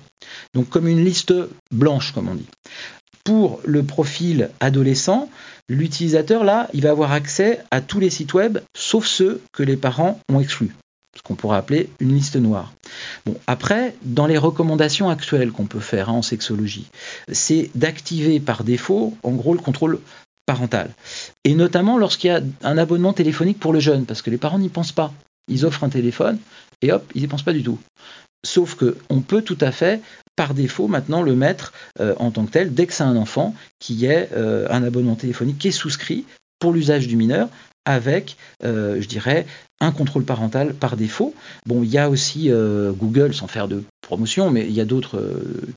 Donc 0.54 0.70
comme 0.70 0.88
une 0.88 1.04
liste 1.04 1.34
blanche, 1.72 2.14
comme 2.14 2.30
on 2.30 2.36
dit. 2.36 2.48
Pour 3.26 3.62
le 3.66 3.84
profil 3.84 4.50
adolescent, 4.60 5.30
l'utilisateur, 5.70 6.44
là, 6.44 6.70
il 6.74 6.82
va 6.82 6.92
avoir 6.92 7.12
accès 7.12 7.60
à 7.72 7.82
tous 7.82 8.00
les 8.00 8.10
sites 8.10 8.34
web, 8.34 8.60
sauf 8.76 9.06
ceux 9.06 9.42
que 9.52 9.64
les 9.64 9.78
parents 9.78 10.20
ont 10.30 10.40
exclus 10.40 10.72
ce 11.16 11.22
qu'on 11.22 11.36
pourrait 11.36 11.58
appeler 11.58 11.90
une 12.00 12.14
liste 12.14 12.38
noire. 12.38 12.74
Bon, 13.26 13.36
après, 13.46 13.96
dans 14.02 14.26
les 14.26 14.38
recommandations 14.38 15.10
actuelles 15.10 15.52
qu'on 15.52 15.66
peut 15.66 15.80
faire 15.80 16.10
hein, 16.10 16.14
en 16.14 16.22
sexologie, 16.22 16.88
c'est 17.32 17.70
d'activer 17.76 18.40
par 18.40 18.64
défaut, 18.64 19.16
en 19.24 19.32
gros, 19.32 19.54
le 19.54 19.60
contrôle 19.60 20.00
parental. 20.46 20.92
Et 21.44 21.56
notamment 21.56 21.98
lorsqu'il 21.98 22.30
y 22.30 22.34
a 22.34 22.42
un 22.64 22.78
abonnement 22.78 23.14
téléphonique 23.14 23.60
pour 23.60 23.74
le 23.74 23.80
jeune, 23.80 24.06
parce 24.06 24.22
que 24.22 24.30
les 24.30 24.38
parents 24.38 24.60
n'y 24.60 24.70
pensent 24.70 24.92
pas. 24.92 25.14
Ils 25.48 25.66
offrent 25.66 25.84
un 25.84 25.90
téléphone 25.90 26.40
et 26.82 26.92
hop, 26.92 27.10
ils 27.16 27.22
n'y 27.22 27.28
pensent 27.28 27.44
pas 27.44 27.54
du 27.54 27.64
tout. 27.64 27.80
Sauf 28.46 28.76
qu'on 28.76 29.22
peut 29.22 29.42
tout 29.42 29.58
à 29.62 29.72
fait, 29.72 30.02
par 30.36 30.54
défaut, 30.54 30.88
maintenant 30.88 31.22
le 31.22 31.36
mettre 31.36 31.74
euh, 32.00 32.14
en 32.18 32.32
tant 32.32 32.46
que 32.46 32.52
tel, 32.52 32.74
dès 32.74 32.88
que 32.88 32.94
c'est 32.94 33.04
un 33.04 33.16
enfant 33.16 33.56
qui 33.80 34.06
ait 34.06 34.30
euh, 34.34 34.68
un 34.70 34.84
abonnement 34.84 35.16
téléphonique 35.16 35.60
qui 35.60 35.70
est 35.70 35.72
souscrit 35.72 36.26
pour 36.60 36.74
l'usage 36.74 37.08
du 37.08 37.16
mineur, 37.16 37.50
avec, 37.86 38.38
euh, 38.64 39.02
je 39.02 39.08
dirais, 39.08 39.46
un 39.80 39.92
contrôle 39.92 40.24
parental 40.24 40.74
par 40.74 40.96
défaut. 40.96 41.34
Bon, 41.66 41.84
il 41.84 41.90
y 41.90 41.98
a 41.98 42.10
aussi 42.10 42.50
Google, 42.98 43.34
sans 43.34 43.48
faire 43.48 43.68
de 43.68 43.84
promotion, 44.02 44.50
mais 44.50 44.66
il 44.66 44.72
y 44.72 44.80
a 44.80 44.86
d'autres, 44.86 45.22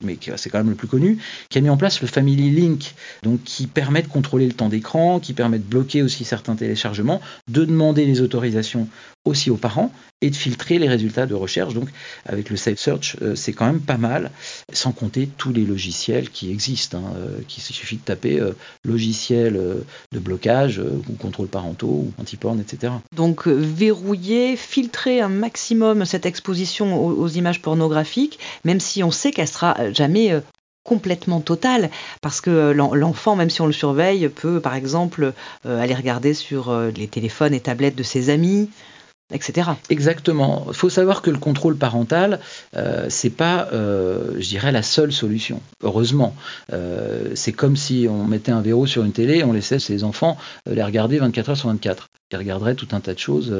mais 0.01 0.17
c'est 0.37 0.49
quand 0.49 0.59
même 0.59 0.69
le 0.69 0.75
plus 0.75 0.87
connu, 0.87 1.17
qui 1.49 1.57
a 1.57 1.61
mis 1.61 1.69
en 1.69 1.77
place 1.77 2.01
le 2.01 2.07
Family 2.07 2.51
Link, 2.51 2.93
donc 3.23 3.43
qui 3.43 3.67
permet 3.67 4.01
de 4.01 4.07
contrôler 4.07 4.47
le 4.47 4.53
temps 4.53 4.69
d'écran, 4.69 5.19
qui 5.19 5.33
permet 5.33 5.59
de 5.59 5.63
bloquer 5.63 6.03
aussi 6.03 6.23
certains 6.23 6.55
téléchargements, 6.55 7.21
de 7.51 7.65
demander 7.65 8.05
les 8.05 8.21
autorisations 8.21 8.87
aussi 9.27 9.49
aux 9.49 9.57
parents 9.57 9.91
et 10.21 10.31
de 10.31 10.35
filtrer 10.35 10.79
les 10.79 10.87
résultats 10.87 11.27
de 11.27 11.35
recherche. 11.35 11.73
Donc 11.73 11.89
avec 12.25 12.49
le 12.49 12.57
Safe 12.57 12.79
Search, 12.79 13.17
euh, 13.21 13.35
c'est 13.35 13.53
quand 13.53 13.67
même 13.67 13.81
pas 13.81 13.97
mal, 13.97 14.31
sans 14.73 14.91
compter 14.91 15.29
tous 15.37 15.53
les 15.53 15.65
logiciels 15.65 16.29
qui 16.29 16.49
existent. 16.49 16.97
Hein, 16.97 17.13
euh, 17.17 17.39
qui 17.47 17.61
suffit 17.61 17.97
de 17.97 18.01
taper 18.01 18.39
euh, 18.39 18.53
logiciel 18.83 19.59
de 20.11 20.19
blocage 20.19 20.79
ou 20.79 21.13
contrôle 21.13 21.47
parentaux 21.47 21.87
ou 21.87 22.13
anti-porn, 22.17 22.59
etc. 22.59 22.93
Donc 23.15 23.47
verrouiller, 23.87 24.55
filtrer 24.55 25.21
un 25.21 25.29
maximum 25.29 26.05
cette 26.05 26.25
exposition 26.25 27.05
aux, 27.05 27.27
images 27.27 27.61
pornographiques, 27.61 28.39
même 28.65 28.79
si 28.79 29.03
on 29.03 29.11
sait 29.11 29.31
qu'elle 29.31 29.47
sera 29.47 29.91
jamais 29.93 30.33
complètement 30.83 31.41
totale, 31.41 31.89
parce 32.21 32.41
que 32.41 32.71
l'enfant, 32.71 33.35
même 33.35 33.49
si 33.49 33.61
on 33.61 33.67
le 33.67 33.73
surveille, 33.73 34.29
peut 34.29 34.59
par 34.59 34.75
exemple 34.75 35.33
aller 35.65 35.93
regarder 35.93 36.33
sur 36.33 36.73
les 36.95 37.07
téléphones 37.07 37.53
et 37.53 37.59
tablettes 37.59 37.95
de 37.95 38.03
ses 38.03 38.29
amis, 38.29 38.69
etc. 39.33 39.71
Exactement. 39.89 40.65
Il 40.69 40.73
faut 40.73 40.89
savoir 40.89 41.21
que 41.21 41.29
le 41.29 41.37
contrôle 41.37 41.75
parental, 41.75 42.39
euh, 42.75 43.07
c'est 43.09 43.29
pas, 43.29 43.67
euh, 43.73 44.35
je 44.39 44.47
dirais, 44.47 44.71
la 44.71 44.83
seule 44.83 45.11
solution. 45.11 45.61
Heureusement, 45.83 46.35
euh, 46.71 47.31
c'est 47.35 47.51
comme 47.51 47.75
si 47.75 48.07
on 48.09 48.25
mettait 48.25 48.51
un 48.51 48.61
verrou 48.61 48.87
sur 48.87 49.03
une 49.03 49.11
télé 49.11 49.39
et 49.39 49.43
on 49.43 49.51
laissait 49.51 49.79
ses 49.79 50.03
enfants 50.03 50.37
euh, 50.67 50.75
les 50.75 50.83
regarder 50.83 51.19
24 51.19 51.49
heures 51.49 51.57
sur 51.57 51.69
24. 51.69 52.07
Ils 52.31 52.37
regarderaient 52.37 52.75
tout 52.75 52.89
un 52.91 52.99
tas 52.99 53.13
de 53.13 53.19
choses, 53.19 53.55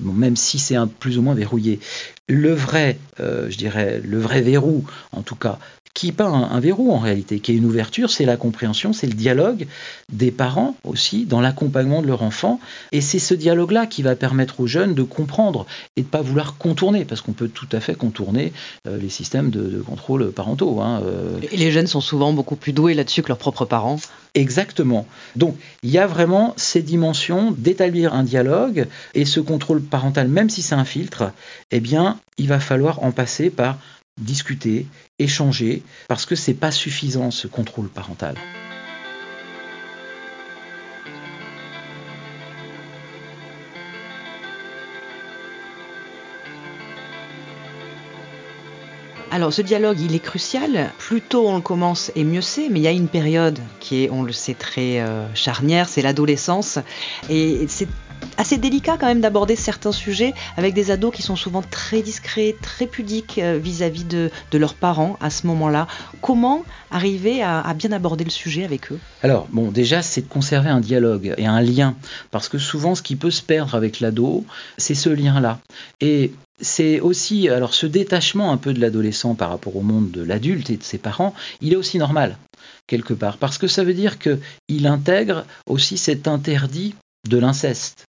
même 0.00 0.36
si 0.36 0.60
c'est 0.60 0.76
plus 1.00 1.18
ou 1.18 1.22
moins 1.22 1.34
verrouillé. 1.34 1.80
Le 2.28 2.54
vrai, 2.54 2.96
je 3.18 3.56
dirais, 3.56 4.00
le 4.04 4.20
vrai 4.20 4.40
verrou, 4.40 4.84
en 5.10 5.22
tout 5.22 5.34
cas, 5.34 5.58
qui 5.94 6.06
n'est 6.06 6.12
pas 6.12 6.28
un, 6.28 6.60
verrou 6.60 6.90
en 6.92 6.98
réalité, 6.98 7.40
qui 7.40 7.52
est 7.52 7.56
une 7.56 7.66
ouverture, 7.66 8.10
c'est 8.10 8.24
la 8.24 8.38
compréhension, 8.38 8.94
c'est 8.94 9.06
le 9.06 9.12
dialogue 9.12 9.66
des 10.10 10.30
parents 10.30 10.74
aussi 10.84 11.26
dans 11.26 11.40
l'accompagnement 11.40 12.00
de 12.00 12.06
leur 12.06 12.22
enfant. 12.22 12.60
Et 12.92 13.02
c'est 13.02 13.18
ce 13.18 13.34
dialogue-là 13.34 13.86
qui 13.86 14.02
va 14.02 14.16
permettre 14.16 14.60
aux 14.60 14.66
jeunes 14.66 14.94
de 14.94 15.02
comprendre 15.02 15.66
et 15.96 16.00
de 16.00 16.06
ne 16.06 16.10
pas 16.10 16.22
vouloir 16.22 16.56
contourner, 16.56 17.04
parce 17.04 17.20
qu'on 17.20 17.32
peut 17.32 17.48
tout 17.48 17.68
à 17.72 17.80
fait 17.80 17.94
contourner 17.94 18.52
euh, 18.86 18.96
les 18.96 19.10
systèmes 19.10 19.50
de, 19.50 19.82
contrôle 19.82 20.32
parentaux. 20.32 20.80
Hein, 20.80 21.02
euh. 21.04 21.38
Et 21.50 21.58
les 21.58 21.70
jeunes 21.70 21.86
sont 21.86 22.00
souvent 22.00 22.32
beaucoup 22.32 22.56
plus 22.56 22.72
doués 22.72 22.94
là-dessus 22.94 23.22
que 23.22 23.28
leurs 23.28 23.38
propres 23.38 23.66
parents. 23.66 23.98
Exactement. 24.34 25.06
Donc 25.36 25.56
il 25.82 25.90
y 25.90 25.98
a 25.98 26.06
vraiment 26.06 26.54
ces 26.56 26.80
dimensions 26.80 27.50
d'établir 27.50 28.14
un 28.14 28.22
dialogue 28.22 28.86
et 29.14 29.26
ce 29.26 29.40
contrôle 29.40 29.82
parental, 29.82 30.28
même 30.28 30.48
si 30.48 30.62
c'est 30.62 30.74
un 30.74 30.86
filtre, 30.86 31.32
eh 31.70 31.80
bien 31.80 32.18
il 32.38 32.48
va 32.48 32.60
falloir 32.60 33.02
en 33.02 33.12
passer 33.12 33.50
par 33.50 33.78
discuter, 34.20 34.86
échanger, 35.18 35.82
parce 36.08 36.26
que 36.26 36.34
c'est 36.34 36.54
pas 36.54 36.70
suffisant 36.70 37.30
ce 37.30 37.46
contrôle 37.46 37.88
parental. 37.88 38.36
Alors 49.32 49.50
ce 49.50 49.62
dialogue, 49.62 49.98
il 49.98 50.14
est 50.14 50.18
crucial. 50.18 50.90
Plus 50.98 51.22
tôt 51.22 51.48
on 51.48 51.56
le 51.56 51.62
commence 51.62 52.12
et 52.14 52.22
mieux 52.22 52.42
c'est, 52.42 52.68
mais 52.68 52.80
il 52.80 52.82
y 52.82 52.86
a 52.86 52.90
une 52.90 53.08
période 53.08 53.58
qui 53.80 54.04
est, 54.04 54.10
on 54.10 54.22
le 54.22 54.32
sait, 54.32 54.52
très 54.52 55.00
euh, 55.00 55.24
charnière, 55.34 55.88
c'est 55.88 56.02
l'adolescence. 56.02 56.78
Et 57.30 57.64
c'est 57.66 57.88
assez 58.36 58.58
délicat 58.58 58.98
quand 59.00 59.06
même 59.06 59.22
d'aborder 59.22 59.56
certains 59.56 59.90
sujets 59.90 60.34
avec 60.58 60.74
des 60.74 60.90
ados 60.90 61.14
qui 61.14 61.22
sont 61.22 61.34
souvent 61.34 61.62
très 61.62 62.02
discrets, 62.02 62.54
très 62.60 62.86
pudiques 62.86 63.38
euh, 63.38 63.58
vis-à-vis 63.58 64.04
de, 64.04 64.30
leurs 64.52 64.74
parents 64.74 65.16
à 65.22 65.30
ce 65.30 65.46
moment-là. 65.46 65.86
Comment 66.20 66.62
arriver 66.90 67.42
à, 67.42 67.72
bien 67.72 67.90
aborder 67.90 68.24
le 68.24 68.30
sujet 68.30 68.66
avec 68.66 68.92
eux? 68.92 68.98
Alors, 69.22 69.48
bon, 69.50 69.70
déjà, 69.70 70.02
c'est 70.02 70.20
de 70.20 70.28
conserver 70.28 70.68
un 70.68 70.80
dialogue 70.80 71.34
et 71.38 71.46
un 71.46 71.62
lien. 71.62 71.94
Parce 72.30 72.50
que 72.50 72.58
souvent, 72.58 72.94
ce 72.94 73.00
qui 73.00 73.16
peut 73.16 73.30
se 73.30 73.42
perdre 73.42 73.74
avec 73.74 74.00
l'ado, 74.00 74.44
c'est 74.76 74.94
ce 74.94 75.08
lien-là. 75.08 75.58
Et 76.02 76.32
c'est 76.62 77.00
aussi, 77.00 77.48
alors 77.48 77.74
ce 77.74 77.86
détachement 77.86 78.52
un 78.52 78.56
peu 78.56 78.72
de 78.72 78.80
l'adolescent 78.80 79.34
par 79.34 79.50
rapport 79.50 79.76
au 79.76 79.82
monde 79.82 80.10
de 80.10 80.22
l'adulte 80.22 80.70
et 80.70 80.76
de 80.76 80.82
ses 80.82 80.98
parents, 80.98 81.34
il 81.60 81.72
est 81.72 81.76
aussi 81.76 81.98
normal, 81.98 82.38
quelque 82.86 83.12
part. 83.12 83.36
Parce 83.36 83.58
que 83.58 83.66
ça 83.66 83.84
veut 83.84 83.94
dire 83.94 84.18
qu'il 84.18 84.86
intègre 84.86 85.44
aussi 85.66 85.98
cet 85.98 86.28
interdit 86.28 86.94
de 87.28 87.36
l'inceste. 87.36 88.06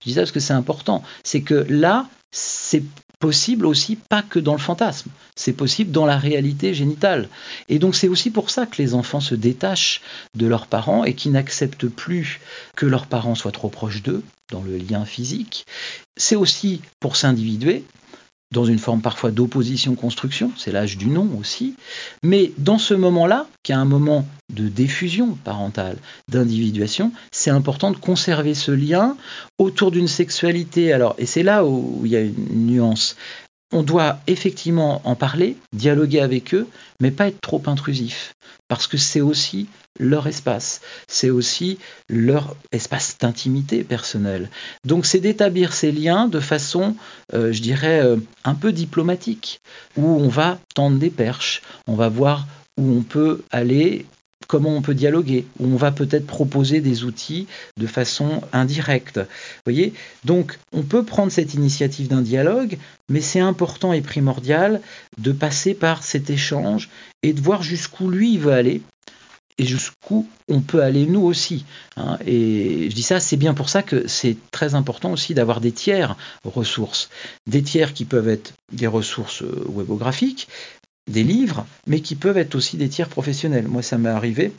Je 0.00 0.10
dis 0.10 0.14
ça 0.14 0.20
parce 0.20 0.32
que 0.32 0.40
c'est 0.40 0.52
important. 0.52 1.02
C'est 1.24 1.40
que 1.40 1.66
là, 1.68 2.06
c'est 2.30 2.82
possible 3.24 3.64
aussi 3.64 3.96
pas 3.96 4.20
que 4.20 4.38
dans 4.38 4.52
le 4.52 4.58
fantasme, 4.58 5.08
c'est 5.34 5.54
possible 5.54 5.90
dans 5.90 6.04
la 6.04 6.18
réalité 6.18 6.74
génitale. 6.74 7.30
Et 7.70 7.78
donc 7.78 7.94
c'est 7.94 8.08
aussi 8.08 8.28
pour 8.28 8.50
ça 8.50 8.66
que 8.66 8.82
les 8.82 8.92
enfants 8.92 9.20
se 9.20 9.34
détachent 9.34 10.02
de 10.36 10.46
leurs 10.46 10.66
parents 10.66 11.04
et 11.04 11.14
qui 11.14 11.30
n'acceptent 11.30 11.88
plus 11.88 12.38
que 12.76 12.84
leurs 12.84 13.06
parents 13.06 13.34
soient 13.34 13.50
trop 13.50 13.70
proches 13.70 14.02
d'eux 14.02 14.22
dans 14.52 14.60
le 14.60 14.76
lien 14.76 15.06
physique. 15.06 15.64
C'est 16.18 16.36
aussi 16.36 16.82
pour 17.00 17.16
s'individuer 17.16 17.86
dans 18.54 18.64
une 18.64 18.78
forme 18.78 19.02
parfois 19.02 19.32
d'opposition-construction, 19.32 20.52
c'est 20.56 20.72
l'âge 20.72 20.96
du 20.96 21.08
non 21.08 21.28
aussi, 21.38 21.74
mais 22.22 22.52
dans 22.56 22.78
ce 22.78 22.94
moment-là, 22.94 23.46
qui 23.62 23.72
est 23.72 23.74
un 23.74 23.84
moment 23.84 24.26
de 24.52 24.68
diffusion 24.68 25.36
parentale, 25.42 25.96
d'individuation, 26.28 27.12
c'est 27.32 27.50
important 27.50 27.90
de 27.90 27.96
conserver 27.96 28.54
ce 28.54 28.70
lien 28.70 29.16
autour 29.58 29.90
d'une 29.90 30.08
sexualité. 30.08 30.92
Alors, 30.92 31.14
et 31.18 31.26
c'est 31.26 31.42
là 31.42 31.64
où 31.64 32.02
il 32.04 32.12
y 32.12 32.16
a 32.16 32.20
une 32.20 32.66
nuance. 32.66 33.16
On 33.74 33.82
doit 33.82 34.20
effectivement 34.28 35.02
en 35.04 35.16
parler, 35.16 35.56
dialoguer 35.72 36.20
avec 36.20 36.54
eux, 36.54 36.68
mais 37.00 37.10
pas 37.10 37.26
être 37.26 37.40
trop 37.40 37.60
intrusif, 37.66 38.34
parce 38.68 38.86
que 38.86 38.96
c'est 38.96 39.20
aussi 39.20 39.66
leur 39.98 40.28
espace, 40.28 40.80
c'est 41.08 41.30
aussi 41.30 41.78
leur 42.08 42.56
espace 42.70 43.18
d'intimité 43.18 43.82
personnelle. 43.82 44.48
Donc 44.84 45.06
c'est 45.06 45.18
d'établir 45.18 45.72
ces 45.72 45.90
liens 45.90 46.28
de 46.28 46.38
façon, 46.38 46.94
euh, 47.32 47.52
je 47.52 47.60
dirais, 47.60 48.00
euh, 48.00 48.16
un 48.44 48.54
peu 48.54 48.70
diplomatique, 48.72 49.60
où 49.96 50.06
on 50.06 50.28
va 50.28 50.60
tendre 50.76 50.98
des 50.98 51.10
perches, 51.10 51.60
on 51.88 51.96
va 51.96 52.08
voir 52.08 52.46
où 52.78 52.96
on 52.96 53.02
peut 53.02 53.42
aller 53.50 54.06
comment 54.46 54.76
on 54.76 54.82
peut 54.82 54.94
dialoguer, 54.94 55.46
où 55.58 55.66
on 55.66 55.76
va 55.76 55.92
peut-être 55.92 56.26
proposer 56.26 56.80
des 56.80 57.04
outils 57.04 57.46
de 57.76 57.86
façon 57.86 58.42
indirecte. 58.52 59.20
voyez? 59.64 59.92
Donc, 60.24 60.58
on 60.72 60.82
peut 60.82 61.04
prendre 61.04 61.32
cette 61.32 61.54
initiative 61.54 62.08
d'un 62.08 62.22
dialogue, 62.22 62.78
mais 63.08 63.20
c'est 63.20 63.40
important 63.40 63.92
et 63.92 64.00
primordial 64.00 64.80
de 65.18 65.32
passer 65.32 65.74
par 65.74 66.02
cet 66.02 66.30
échange 66.30 66.88
et 67.22 67.32
de 67.32 67.40
voir 67.40 67.62
jusqu'où 67.62 68.08
lui 68.08 68.38
veut 68.38 68.52
aller 68.52 68.82
et 69.58 69.64
jusqu'où 69.64 70.26
on 70.48 70.60
peut 70.60 70.82
aller 70.82 71.06
nous 71.06 71.22
aussi. 71.22 71.64
Hein. 71.96 72.18
Et 72.26 72.88
je 72.90 72.94
dis 72.94 73.02
ça, 73.02 73.20
c'est 73.20 73.36
bien 73.36 73.54
pour 73.54 73.68
ça 73.68 73.82
que 73.82 74.08
c'est 74.08 74.36
très 74.50 74.74
important 74.74 75.12
aussi 75.12 75.34
d'avoir 75.34 75.60
des 75.60 75.72
tiers 75.72 76.16
ressources. 76.44 77.08
Des 77.46 77.62
tiers 77.62 77.94
qui 77.94 78.04
peuvent 78.04 78.28
être 78.28 78.52
des 78.72 78.86
ressources 78.86 79.42
euh, 79.42 79.64
webographiques, 79.68 80.48
des 81.06 81.22
livres, 81.22 81.66
mais 81.86 82.00
qui 82.00 82.14
peuvent 82.14 82.38
être 82.38 82.54
aussi 82.54 82.76
des 82.76 82.88
tiers 82.88 83.08
professionnels. 83.08 83.68
Moi, 83.68 83.82
ça 83.82 83.98
m'est 83.98 84.08
arrivé 84.08 84.52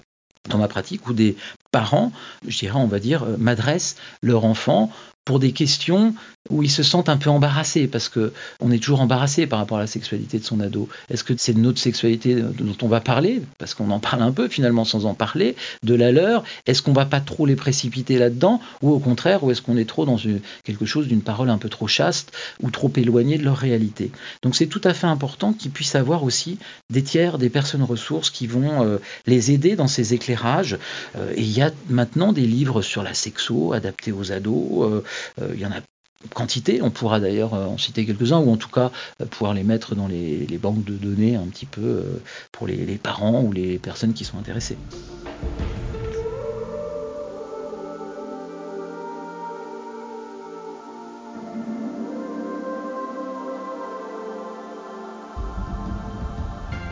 dans 0.49 0.57
ma 0.57 0.67
pratique 0.67 1.07
où 1.07 1.13
des 1.13 1.35
parents, 1.71 2.11
je 2.47 2.57
dirais, 2.57 2.77
on 2.77 2.87
va 2.87 2.99
dire, 2.99 3.23
euh, 3.23 3.37
m'adressent 3.37 3.95
leur 4.21 4.45
enfant 4.45 4.91
pour 5.25 5.39
des 5.39 5.51
questions 5.51 6.13
où 6.51 6.61
ils 6.61 6.69
se 6.69 6.83
sentent 6.83 7.09
un 7.09 7.17
peu 7.17 7.29
embarrassés 7.29 7.87
parce 7.87 8.09
que 8.09 8.31
on 8.59 8.71
est 8.71 8.77
toujours 8.77 9.01
embarrassé 9.01 9.47
par 9.47 9.59
rapport 9.59 9.77
à 9.77 9.81
la 9.81 9.87
sexualité 9.87 10.37
de 10.37 10.43
son 10.43 10.59
ado. 10.59 10.87
Est-ce 11.09 11.23
que 11.23 11.33
c'est 11.35 11.55
notre 11.55 11.79
sexualité 11.79 12.35
dont 12.35 12.77
on 12.83 12.87
va 12.87 13.01
parler? 13.01 13.41
Parce 13.57 13.73
qu'on 13.73 13.89
en 13.89 13.99
parle 13.99 14.21
un 14.21 14.31
peu 14.31 14.47
finalement 14.47 14.85
sans 14.85 15.05
en 15.05 15.15
parler 15.15 15.55
de 15.83 15.95
la 15.95 16.11
leur 16.11 16.43
Est-ce 16.67 16.83
qu'on 16.83 16.93
va 16.93 17.05
pas 17.05 17.19
trop 17.19 17.47
les 17.47 17.55
précipiter 17.55 18.19
là-dedans? 18.19 18.61
Ou 18.83 18.91
au 18.91 18.99
contraire 18.99 19.43
ou 19.43 19.49
est-ce 19.49 19.63
qu'on 19.63 19.77
est 19.77 19.89
trop 19.89 20.05
dans 20.05 20.17
quelque 20.63 20.85
chose 20.85 21.07
d'une 21.07 21.21
parole 21.21 21.49
un 21.49 21.57
peu 21.57 21.69
trop 21.69 21.87
chaste 21.87 22.31
ou 22.61 22.69
trop 22.69 22.91
éloignée 22.95 23.39
de 23.39 23.43
leur 23.43 23.57
réalité? 23.57 24.11
Donc 24.43 24.55
c'est 24.55 24.67
tout 24.67 24.81
à 24.83 24.93
fait 24.93 25.07
important 25.07 25.51
qu'ils 25.51 25.71
puissent 25.71 25.95
avoir 25.95 26.23
aussi 26.23 26.59
des 26.91 27.01
tiers, 27.01 27.39
des 27.39 27.49
personnes 27.49 27.83
ressources 27.83 28.29
qui 28.29 28.45
vont 28.45 28.83
euh, 28.83 28.97
les 29.25 29.51
aider 29.51 29.75
dans 29.75 29.87
ces 29.87 30.13
éclairages. 30.13 30.77
Euh, 31.15 31.33
et 31.35 31.41
il 31.41 31.51
y 31.51 31.63
a 31.63 31.71
maintenant 31.89 32.33
des 32.33 32.45
livres 32.45 32.83
sur 32.83 33.01
la 33.01 33.15
sexo 33.15 33.73
adaptés 33.73 34.11
aux 34.11 34.31
ados. 34.31 34.83
Euh, 34.83 35.03
il 35.39 35.59
y 35.59 35.65
en 35.65 35.71
a 35.71 35.81
quantité. 36.33 36.81
On 36.81 36.91
pourra 36.91 37.19
d'ailleurs 37.19 37.53
euh, 37.53 37.65
en 37.65 37.77
citer 37.77 38.05
quelques-uns, 38.05 38.39
ou 38.39 38.51
en 38.51 38.57
tout 38.57 38.69
cas 38.69 38.91
euh, 39.21 39.25
pouvoir 39.25 39.53
les 39.53 39.63
mettre 39.63 39.95
dans 39.95 40.07
les, 40.07 40.47
banques 40.57 40.83
de 40.85 40.93
données 40.93 41.35
un 41.35 41.45
petit 41.47 41.65
peu 41.65 42.03
pour 42.51 42.65
les 42.65 42.97
parents 42.97 43.41
ou 43.41 43.51
les 43.51 43.77
personnes 43.77 44.13
qui 44.13 44.23
sont 44.23 44.37
intéressées. 44.37 44.77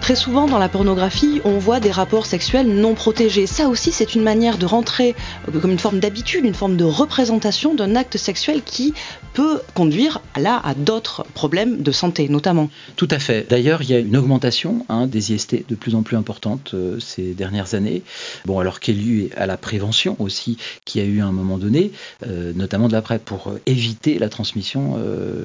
Très 0.04 0.16
souvent 0.18 0.48
dans 0.48 0.58
la 0.58 0.68
pornographie, 0.68 1.40
on 1.46 1.60
voit 1.60 1.80
des 1.80 1.90
rapports 1.90 2.26
sexuels 2.26 2.68
non 2.68 2.94
protégés. 2.94 3.48
Ça 3.48 3.70
aussi, 3.70 3.94
c'est 3.94 4.16
une 4.16 4.22
manière 4.22 4.58
de 4.58 4.66
rentrer 4.66 5.16
euh, 5.48 5.62
comme 5.62 5.72
une 5.72 5.80
forme 5.80 6.00
d'habitude, 6.00 6.44
une 6.44 6.54
forme 6.54 6.76
de 6.76 6.84
représentation 6.84 7.74
d'un 7.74 7.96
acte 7.96 8.18
sexuel 8.18 8.64
qui 8.64 8.94
peut 9.34 9.62
conduire 9.74 10.22
là 10.36 10.62
à 10.62 10.74
d'autres 10.74 11.26
problèmes 11.34 11.82
de 11.82 11.92
santé 11.94 12.28
notamment. 12.28 12.70
Tout 12.98 13.08
à 13.12 13.18
fait. 13.18 13.50
D'ailleurs, 13.50 13.82
il 13.82 13.92
y 13.92 13.94
a 13.94 14.00
une 14.00 14.18
augmentation 14.18 14.86
hein, 14.90 15.08
des 15.08 15.32
IST 15.32 15.70
de 15.70 15.76
plus 15.76 15.96
en 15.96 16.04
plus 16.04 16.18
importante 16.18 16.72
euh, 16.74 17.00
ces 17.00 17.34
dernières 17.34 17.74
années. 17.74 18.04
Bon, 18.44 18.60
alors 18.60 18.82
qu'elle 18.82 19.00
est 19.10 19.34
à 19.38 19.46
la 19.46 19.56
prévention 19.56 20.18
aussi, 20.20 20.58
qui 20.84 21.00
a 21.00 21.06
eu 21.06 21.22
à 21.22 21.28
un 21.28 21.32
moment 21.32 21.58
donné, 21.58 21.94
euh, 22.28 22.52
notamment 22.54 22.90
de 22.90 22.94
la 22.94 23.02
PrEP, 23.02 23.24
pour 23.24 23.54
éviter 23.68 24.20
la 24.20 24.28
transmission 24.28 24.98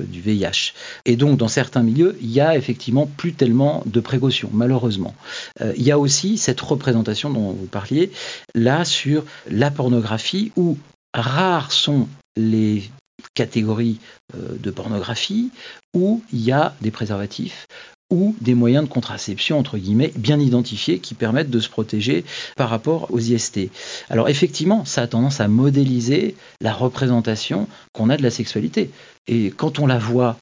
du 0.09 0.21
VIH. 0.21 0.73
Et 1.05 1.15
donc, 1.15 1.39
dans 1.39 1.47
certains 1.47 1.85
milieux, 1.85 2.19
il 2.21 2.33
y 2.33 2.41
a 2.41 2.57
effectivement 2.57 3.09
plus 3.17 3.35
tellement 3.35 3.85
de 3.87 4.01
précautions 4.01 4.48
malheureusement. 4.53 5.15
Euh, 5.61 5.73
il 5.77 5.83
y 5.83 5.91
a 5.91 5.99
aussi 5.99 6.39
cette 6.39 6.61
représentation 6.61 7.31
dont 7.31 7.53
vous 7.53 7.67
parliez, 7.67 8.11
là, 8.55 8.85
sur 8.85 9.25
la 9.51 9.71
pornographie, 9.71 10.53
où 10.57 10.77
rares 11.15 11.73
sont 11.73 12.09
les 12.37 12.91
catégories 13.35 13.99
euh, 14.35 14.57
de 14.59 14.71
pornographie 14.71 15.51
où 15.95 16.23
il 16.33 16.41
y 16.41 16.53
a 16.53 16.75
des 16.81 16.91
préservatifs 16.91 17.67
ou 18.11 18.35
des 18.41 18.55
moyens 18.55 18.85
de 18.85 18.89
contraception, 18.93 19.59
entre 19.59 19.77
guillemets, 19.77 20.13
bien 20.17 20.41
identifiés 20.41 20.99
qui 20.99 21.15
permettent 21.15 21.51
de 21.51 21.61
se 21.61 21.69
protéger 21.69 22.25
par 22.57 22.71
rapport 22.71 23.09
aux 23.11 23.19
IST. 23.19 23.71
Alors 24.09 24.29
effectivement, 24.31 24.85
ça 24.85 25.03
a 25.03 25.07
tendance 25.07 25.41
à 25.41 25.49
modéliser 25.49 26.35
la 26.63 26.73
représentation 26.73 27.69
qu'on 27.93 28.09
a 28.09 28.17
de 28.17 28.23
la 28.23 28.31
sexualité. 28.31 28.91
Et 29.27 29.51
quand 29.51 29.79
on 29.79 29.87
la 29.87 29.99
voit 29.99 30.39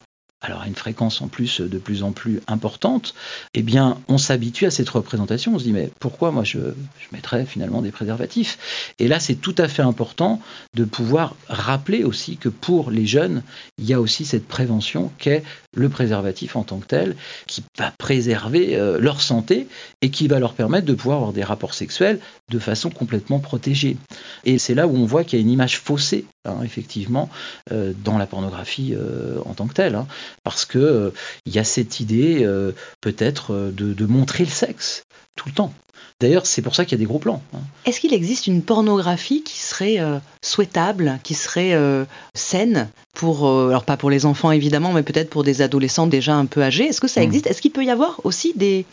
alors 0.47 0.63
à 0.63 0.67
une 0.67 0.75
fréquence 0.75 1.21
en 1.23 1.29
plus 1.29 1.61
de 1.61 1.79
plus 1.79 2.03
en 2.03 2.13
plus 2.13 2.41
importante, 2.47 3.15
eh 3.55 3.63
bien, 3.63 3.99
on 4.09 4.19
s'habitue 4.19 4.67
à 4.67 4.71
cette 4.71 4.89
représentation. 4.89 5.55
On 5.55 5.59
se 5.59 5.65
dit, 5.65 5.73
mais 5.73 5.91
pourquoi 6.01 6.31
moi 6.31 6.45
je, 6.45 6.59
je 6.59 7.07
mettrais 7.13 7.45
finalement 7.45 7.83
des 7.83 7.91
préservatifs? 7.91 8.93
Et 8.99 9.09
là, 9.09 9.21
c'est 9.21 9.35
tout 9.35 9.55
à 9.59 9.69
fait 9.69 9.83
important 9.83 10.41
de 10.75 10.85
pouvoir 10.85 11.37
rappeler 11.49 12.05
aussi 12.05 12.37
que 12.37 12.49
pour 12.49 12.91
les 12.91 13.07
jeunes, 13.07 13.43
il 13.79 13.87
y 13.87 13.93
a 13.93 14.01
aussi 14.01 14.25
cette 14.25 14.47
prévention 14.47 15.11
qu'est 15.19 15.43
le 15.75 15.89
préservatif 15.89 16.57
en 16.57 16.63
tant 16.63 16.79
que 16.79 16.87
tel, 16.87 17.17
qui 17.47 17.63
va 17.79 17.93
préserver 17.99 18.77
euh, 18.77 18.99
leur 18.99 19.21
santé 19.21 19.69
et 20.01 20.11
qui 20.11 20.27
va 20.27 20.39
leur 20.39 20.55
permettre 20.55 20.87
de 20.87 20.95
pouvoir 20.95 21.19
avoir 21.19 21.33
des 21.33 21.45
rapports 21.45 21.75
sexuels 21.75 22.19
de 22.51 22.59
façon 22.59 22.91
complètement 22.91 23.39
protégée. 23.39 23.97
Et 24.45 24.59
c'est 24.59 24.75
là 24.75 24.87
où 24.87 24.97
on 24.97 25.05
voit 25.05 25.25
qu'il 25.25 25.39
y 25.39 25.43
a 25.43 25.45
une 25.45 25.51
image 25.51 25.79
faussée, 25.79 26.25
hein, 26.47 26.59
effectivement, 26.65 27.29
euh, 27.73 27.93
dans 28.05 28.19
la 28.19 28.27
pornographie 28.27 28.95
euh, 28.95 29.39
en 29.45 29.55
tant 29.55 29.67
que 29.67 29.75
telle. 29.75 29.95
Hein 29.95 30.07
parce 30.45 30.65
que 30.65 30.79
euh, 30.79 31.11
il 31.45 31.55
y 31.55 31.59
a 31.59 31.65
cette 31.65 32.01
idée 32.01 32.47
peut-être 33.01 33.71
de, 33.73 34.07
montrer 34.07 34.45
le 34.45 34.51
sexe 34.51 35.05
tout 35.35 35.49
le 35.49 35.55
temps. 35.55 35.73
D'ailleurs, 36.21 36.47
c'est 36.47 36.63
pour 36.63 36.75
ça 36.75 36.85
qu'il 36.85 36.93
y 36.93 37.01
a 37.01 37.03
des 37.03 37.07
gros 37.07 37.19
plans. 37.19 37.43
Hein. 37.53 37.59
Est-ce 37.85 38.01
qu'il 38.01 38.15
existe 38.15 38.47
une 38.47 38.63
pornographie 38.63 39.43
qui 39.43 39.59
serait 39.59 39.99
souhaitable, 40.41 41.19
qui 41.23 41.35
serait 41.35 41.79
saine 42.35 42.89
pour, 43.15 43.49
alors 43.49 43.85
pas 43.85 43.97
pour 43.97 44.11
les 44.11 44.25
enfants 44.25 44.51
évidemment, 44.51 44.93
mais 44.93 45.03
peut-être 45.03 45.29
pour 45.29 45.45
des 45.45 45.61
adolescents 45.63 46.07
déjà 46.07 46.35
un 46.35 46.47
peu 46.47 46.63
âgés? 46.63 46.85
Est-ce 46.85 47.01
que 47.01 47.09
ça 47.09 47.21
hmm. 47.21 47.25
existe? 47.25 47.47
Est-ce 47.49 47.61
qu'il 47.61 47.73
peut 47.73 47.85
y 47.85 47.91
avoir 47.91 48.21
aussi 48.25 48.53
des, 48.55 48.87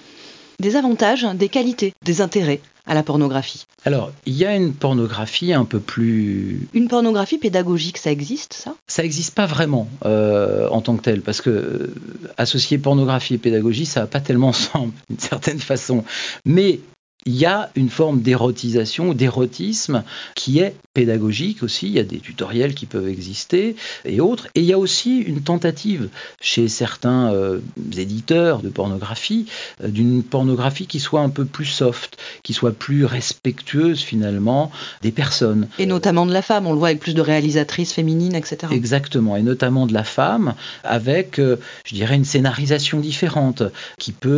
des 0.59 0.75
avantages, 0.75 1.25
des 1.35 1.49
qualités, 1.49 1.93
des 2.03 2.21
intérêts 2.21 2.61
à 2.85 2.93
la 2.93 3.03
pornographie 3.03 3.65
Alors, 3.85 4.11
il 4.25 4.33
y 4.33 4.45
a 4.45 4.55
une 4.55 4.73
pornographie 4.73 5.53
un 5.53 5.63
peu 5.63 5.79
plus... 5.79 6.67
Une 6.73 6.89
pornographie 6.89 7.37
pédagogique, 7.37 7.97
ça 7.97 8.11
existe, 8.11 8.53
ça? 8.53 8.75
Ça 8.87 9.03
n'existe 9.03 9.33
pas 9.35 9.45
vraiment 9.45 9.87
euh, 10.05 10.67
en 10.69 10.81
tant 10.81 10.97
que 10.97 11.01
tel, 11.01 11.21
parce 11.21 11.41
que 11.41 11.49
euh, 11.49 11.95
associer 12.37 12.77
pornographie 12.77 13.35
et 13.35 13.37
pédagogie, 13.37 13.85
ça 13.85 14.01
va 14.01 14.07
pas 14.07 14.19
tellement 14.19 14.47
ensemble, 14.49 14.91
d'une 15.09 15.19
certaine 15.19 15.59
façon. 15.59 16.03
Mais 16.45 16.81
il 17.25 17.35
y 17.35 17.45
a 17.45 17.69
une 17.75 17.89
forme 17.89 18.21
d'érotisation 18.21 19.13
d'érotisme 19.13 20.03
qui 20.35 20.59
est 20.59 20.75
pédagogique 20.93 21.63
aussi. 21.63 21.87
Il 21.87 21.93
y 21.93 21.99
a 21.99 22.03
des 22.03 22.19
tutoriels 22.19 22.73
qui 22.73 22.85
peuvent 22.85 23.07
exister 23.07 23.75
et 24.05 24.19
autres. 24.19 24.47
Et 24.55 24.59
il 24.59 24.65
y 24.65 24.73
a 24.73 24.77
aussi 24.77 25.19
une 25.19 25.41
tentative 25.41 26.09
chez 26.41 26.67
certains 26.67 27.33
euh, 27.33 27.59
éditeurs 27.97 28.61
de 28.61 28.69
pornographie 28.69 29.47
euh, 29.83 29.87
d'une 29.87 30.23
pornographie 30.23 30.85
qui 30.85 30.99
soit 30.99 31.21
un 31.21 31.29
peu 31.29 31.45
plus 31.45 31.65
soft, 31.65 32.17
qui 32.43 32.53
soit 32.53 32.73
plus 32.73 33.05
respectueuse 33.05 34.01
finalement 34.01 34.71
des 35.01 35.11
personnes. 35.11 35.67
Et 35.79 35.85
notamment 35.85 36.25
de 36.25 36.33
la 36.33 36.41
femme. 36.41 36.67
On 36.67 36.73
le 36.73 36.79
voit 36.79 36.89
avec 36.89 36.99
plus 36.99 37.15
de 37.15 37.21
réalisatrices 37.21 37.93
féminines, 37.93 38.35
etc. 38.35 38.71
Exactement. 38.71 39.37
Et 39.37 39.43
notamment 39.43 39.87
de 39.87 39.93
la 39.93 40.03
femme 40.03 40.55
avec, 40.83 41.39
euh, 41.39 41.57
je 41.85 41.95
dirais, 41.95 42.15
une 42.15 42.25
scénarisation 42.25 42.99
différente 42.99 43.63
qui 43.97 44.11
peut 44.11 44.33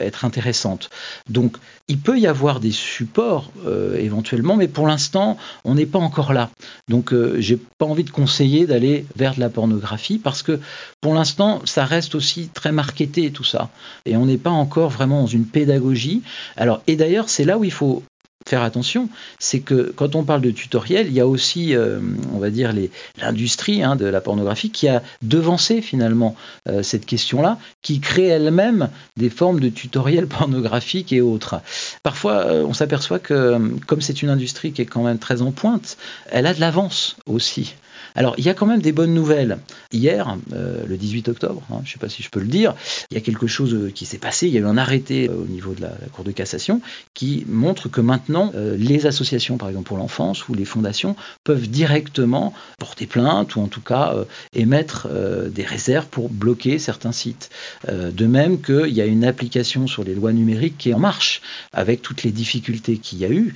être 0.00 0.24
intéressante. 0.24 0.90
Donc, 1.28 1.56
il 1.88 1.98
peut 1.98 2.07
y 2.16 2.26
avoir 2.26 2.60
des 2.60 2.70
supports 2.70 3.50
euh, 3.66 3.96
éventuellement, 3.98 4.56
mais 4.56 4.68
pour 4.68 4.86
l'instant, 4.86 5.36
on 5.64 5.74
n'est 5.74 5.86
pas 5.86 5.98
encore 5.98 6.32
là. 6.32 6.50
Donc, 6.88 7.12
euh, 7.12 7.36
j'ai 7.38 7.58
pas 7.78 7.86
envie 7.86 8.04
de 8.04 8.10
conseiller 8.10 8.66
d'aller 8.66 9.04
vers 9.16 9.34
de 9.34 9.40
la 9.40 9.48
pornographie 9.48 10.18
parce 10.18 10.42
que 10.42 10.60
pour 11.00 11.14
l'instant, 11.14 11.60
ça 11.64 11.84
reste 11.84 12.14
aussi 12.14 12.48
très 12.48 12.72
marketé 12.72 13.30
tout 13.30 13.44
ça, 13.44 13.70
et 14.06 14.16
on 14.16 14.26
n'est 14.26 14.38
pas 14.38 14.50
encore 14.50 14.90
vraiment 14.90 15.22
dans 15.22 15.26
une 15.26 15.46
pédagogie. 15.46 16.22
Alors, 16.56 16.82
et 16.86 16.96
d'ailleurs, 16.96 17.28
c'est 17.28 17.44
là 17.44 17.58
où 17.58 17.64
il 17.64 17.72
faut 17.72 18.02
faire 18.48 18.62
attention, 18.62 19.08
c'est 19.38 19.60
que 19.60 19.92
quand 19.94 20.16
on 20.16 20.24
parle 20.24 20.40
de 20.40 20.50
tutoriel, 20.50 21.06
il 21.06 21.12
y 21.12 21.20
a 21.20 21.26
aussi, 21.26 21.74
euh, 21.74 22.00
on 22.32 22.38
va 22.38 22.50
dire, 22.50 22.72
l'industrie 23.20 23.82
hein, 23.82 23.96
de 23.96 24.06
la 24.06 24.20
pornographie 24.20 24.70
qui 24.70 24.88
a 24.88 25.02
devancé 25.22 25.82
finalement 25.82 26.34
euh, 26.68 26.82
cette 26.82 27.06
question-là, 27.06 27.58
qui 27.82 28.00
crée 28.00 28.26
elle-même 28.26 28.88
des 29.16 29.30
formes 29.30 29.60
de 29.60 29.68
tutoriels 29.68 30.26
pornographiques 30.38 31.12
et 31.12 31.20
autres. 31.20 31.60
Parfois, 32.02 32.46
euh, 32.46 32.64
on 32.64 32.74
s'aperçoit 32.74 33.18
que 33.18 33.58
comme 33.86 34.00
c'est 34.00 34.22
une 34.22 34.30
industrie 34.30 34.72
qui 34.72 34.82
est 34.82 34.86
quand 34.86 35.04
même 35.04 35.18
très 35.18 35.42
en 35.42 35.52
pointe, 35.52 35.96
elle 36.30 36.46
a 36.46 36.54
de 36.54 36.60
l'avance 36.60 37.16
aussi. 37.26 37.74
Alors, 38.14 38.34
il 38.38 38.44
y 38.44 38.48
a 38.48 38.54
quand 38.54 38.66
même 38.66 38.80
des 38.80 38.92
bonnes 38.92 39.14
nouvelles. 39.14 39.58
Hier, 39.92 40.36
euh, 40.52 40.84
le 40.86 40.96
18 40.96 41.28
octobre, 41.28 41.62
hein, 41.70 41.80
je 41.84 41.88
ne 41.88 41.92
sais 41.92 41.98
pas 41.98 42.08
si 42.08 42.22
je 42.22 42.30
peux 42.30 42.40
le 42.40 42.46
dire, 42.46 42.74
il 43.10 43.14
y 43.14 43.16
a 43.18 43.20
quelque 43.20 43.46
chose 43.46 43.74
euh, 43.74 43.90
qui 43.90 44.06
s'est 44.06 44.18
passé. 44.18 44.46
Il 44.46 44.54
y 44.54 44.58
a 44.58 44.60
eu 44.60 44.66
un 44.66 44.76
arrêté 44.76 45.28
euh, 45.28 45.34
au 45.34 45.46
niveau 45.46 45.74
de 45.74 45.82
la, 45.82 45.92
Cour 46.12 46.24
de 46.24 46.32
cassation 46.32 46.80
qui 47.14 47.44
montre 47.48 47.88
que 47.88 48.00
maintenant, 48.00 48.52
les 48.54 49.06
associations, 49.06 49.56
par 49.56 49.68
exemple 49.68 49.88
pour 49.88 49.98
l'enfance, 49.98 50.48
ou 50.48 50.54
les 50.54 50.64
fondations 50.64 51.16
peuvent 51.44 51.68
directement 51.68 52.54
porter 52.78 53.06
plainte 53.06 53.56
ou 53.56 53.60
en 53.60 53.66
tout 53.66 53.80
cas 53.80 54.14
émettre 54.54 55.08
des 55.50 55.64
réserves 55.64 56.06
pour 56.06 56.28
bloquer 56.28 56.78
certains 56.78 57.12
sites. 57.12 57.50
de 57.88 58.26
même 58.26 58.60
qu'il 58.60 58.92
y 58.92 59.00
a 59.00 59.06
une 59.06 59.24
application 59.24 59.86
sur 59.86 60.04
les 60.04 60.14
lois 60.14 60.32
numériques 60.32 60.78
qui 60.78 60.90
est 60.90 60.94
en 60.94 60.98
marche 60.98 61.42
avec 61.72 62.02
toutes 62.02 62.22
les 62.22 62.32
difficultés 62.32 62.98
qu'il 62.98 63.18
y 63.18 63.24
a 63.24 63.30
eu, 63.30 63.54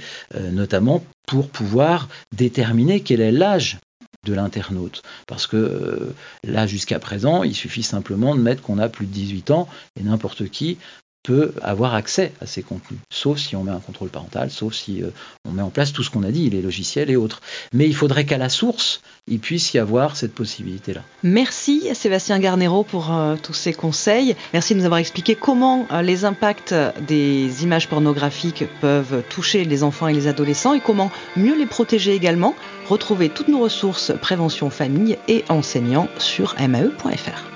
notamment 0.52 1.02
pour 1.26 1.48
pouvoir 1.48 2.08
déterminer 2.36 3.00
quel 3.00 3.20
est 3.20 3.32
l'âge 3.32 3.78
de 4.24 4.35
l'internaute. 4.35 5.02
Parce 5.26 5.46
que 5.46 5.56
euh, 5.56 6.14
là, 6.44 6.66
jusqu'à 6.66 6.98
présent, 6.98 7.42
il 7.42 7.54
suffit 7.54 7.82
simplement 7.82 8.35
de 8.37 8.40
mettre 8.40 8.62
qu'on 8.62 8.78
a 8.78 8.88
plus 8.88 9.06
de 9.06 9.12
18 9.12 9.50
ans 9.50 9.68
et 9.98 10.02
n'importe 10.04 10.48
qui 10.48 10.78
peut 11.22 11.52
avoir 11.62 11.94
accès 11.94 12.32
à 12.40 12.46
ces 12.46 12.62
contenus, 12.62 12.98
sauf 13.11 13.38
si 13.38 13.54
on 13.54 13.62
met 13.62 13.70
un 13.70 13.78
contrôle 13.78 14.08
parental, 14.08 14.50
sauf 14.50 14.74
si 14.74 15.02
euh, 15.02 15.11
on 15.48 15.52
met 15.52 15.62
en 15.62 15.70
place 15.70 15.92
tout 15.92 16.02
ce 16.02 16.11
qu'on 16.11 16.24
a 16.24 16.30
dit, 16.30 16.50
les 16.50 16.62
logiciels 16.62 17.11
et 17.11 17.16
autres. 17.16 17.40
Mais 17.72 17.87
il 17.87 17.94
faudrait 17.94 18.24
qu'à 18.24 18.38
la 18.38 18.48
source, 18.48 19.02
il 19.28 19.38
puisse 19.38 19.72
y 19.74 19.78
avoir 19.78 20.16
cette 20.16 20.35
possibilité-là. 20.35 21.02
Merci 21.22 21.94
Sébastien 21.94 22.38
Garnero 22.40 22.82
pour 22.82 23.12
euh, 23.12 23.37
tous 23.40 23.54
ces 23.54 23.72
conseils. 23.72 24.35
Merci 24.52 24.74
de 24.74 24.80
nous 24.80 24.85
avoir 24.85 24.98
expliqué 24.98 25.37
comment 25.37 25.87
euh, 25.92 26.02
les 26.02 26.24
impacts 26.24 26.74
des 27.06 27.62
images 27.62 27.88
pornographiques 27.88 28.64
peuvent 28.80 29.22
toucher 29.28 29.64
les 29.64 29.85
enfants 29.85 30.08
et 30.08 30.14
les 30.14 30.26
adolescents 30.26 30.74
et 30.74 30.80
comment 30.80 31.11
mieux 31.37 31.56
les 31.56 31.66
protéger 31.66 32.14
également. 32.14 32.54
Retrouvez 32.88 33.28
toutes 33.28 33.48
nos 33.48 33.61
ressources 33.61 34.12
prévention 34.20 34.70
famille 34.70 35.18
et 35.28 35.44
enseignants 35.48 36.08
sur 36.18 36.56
mae.fr. 36.58 37.51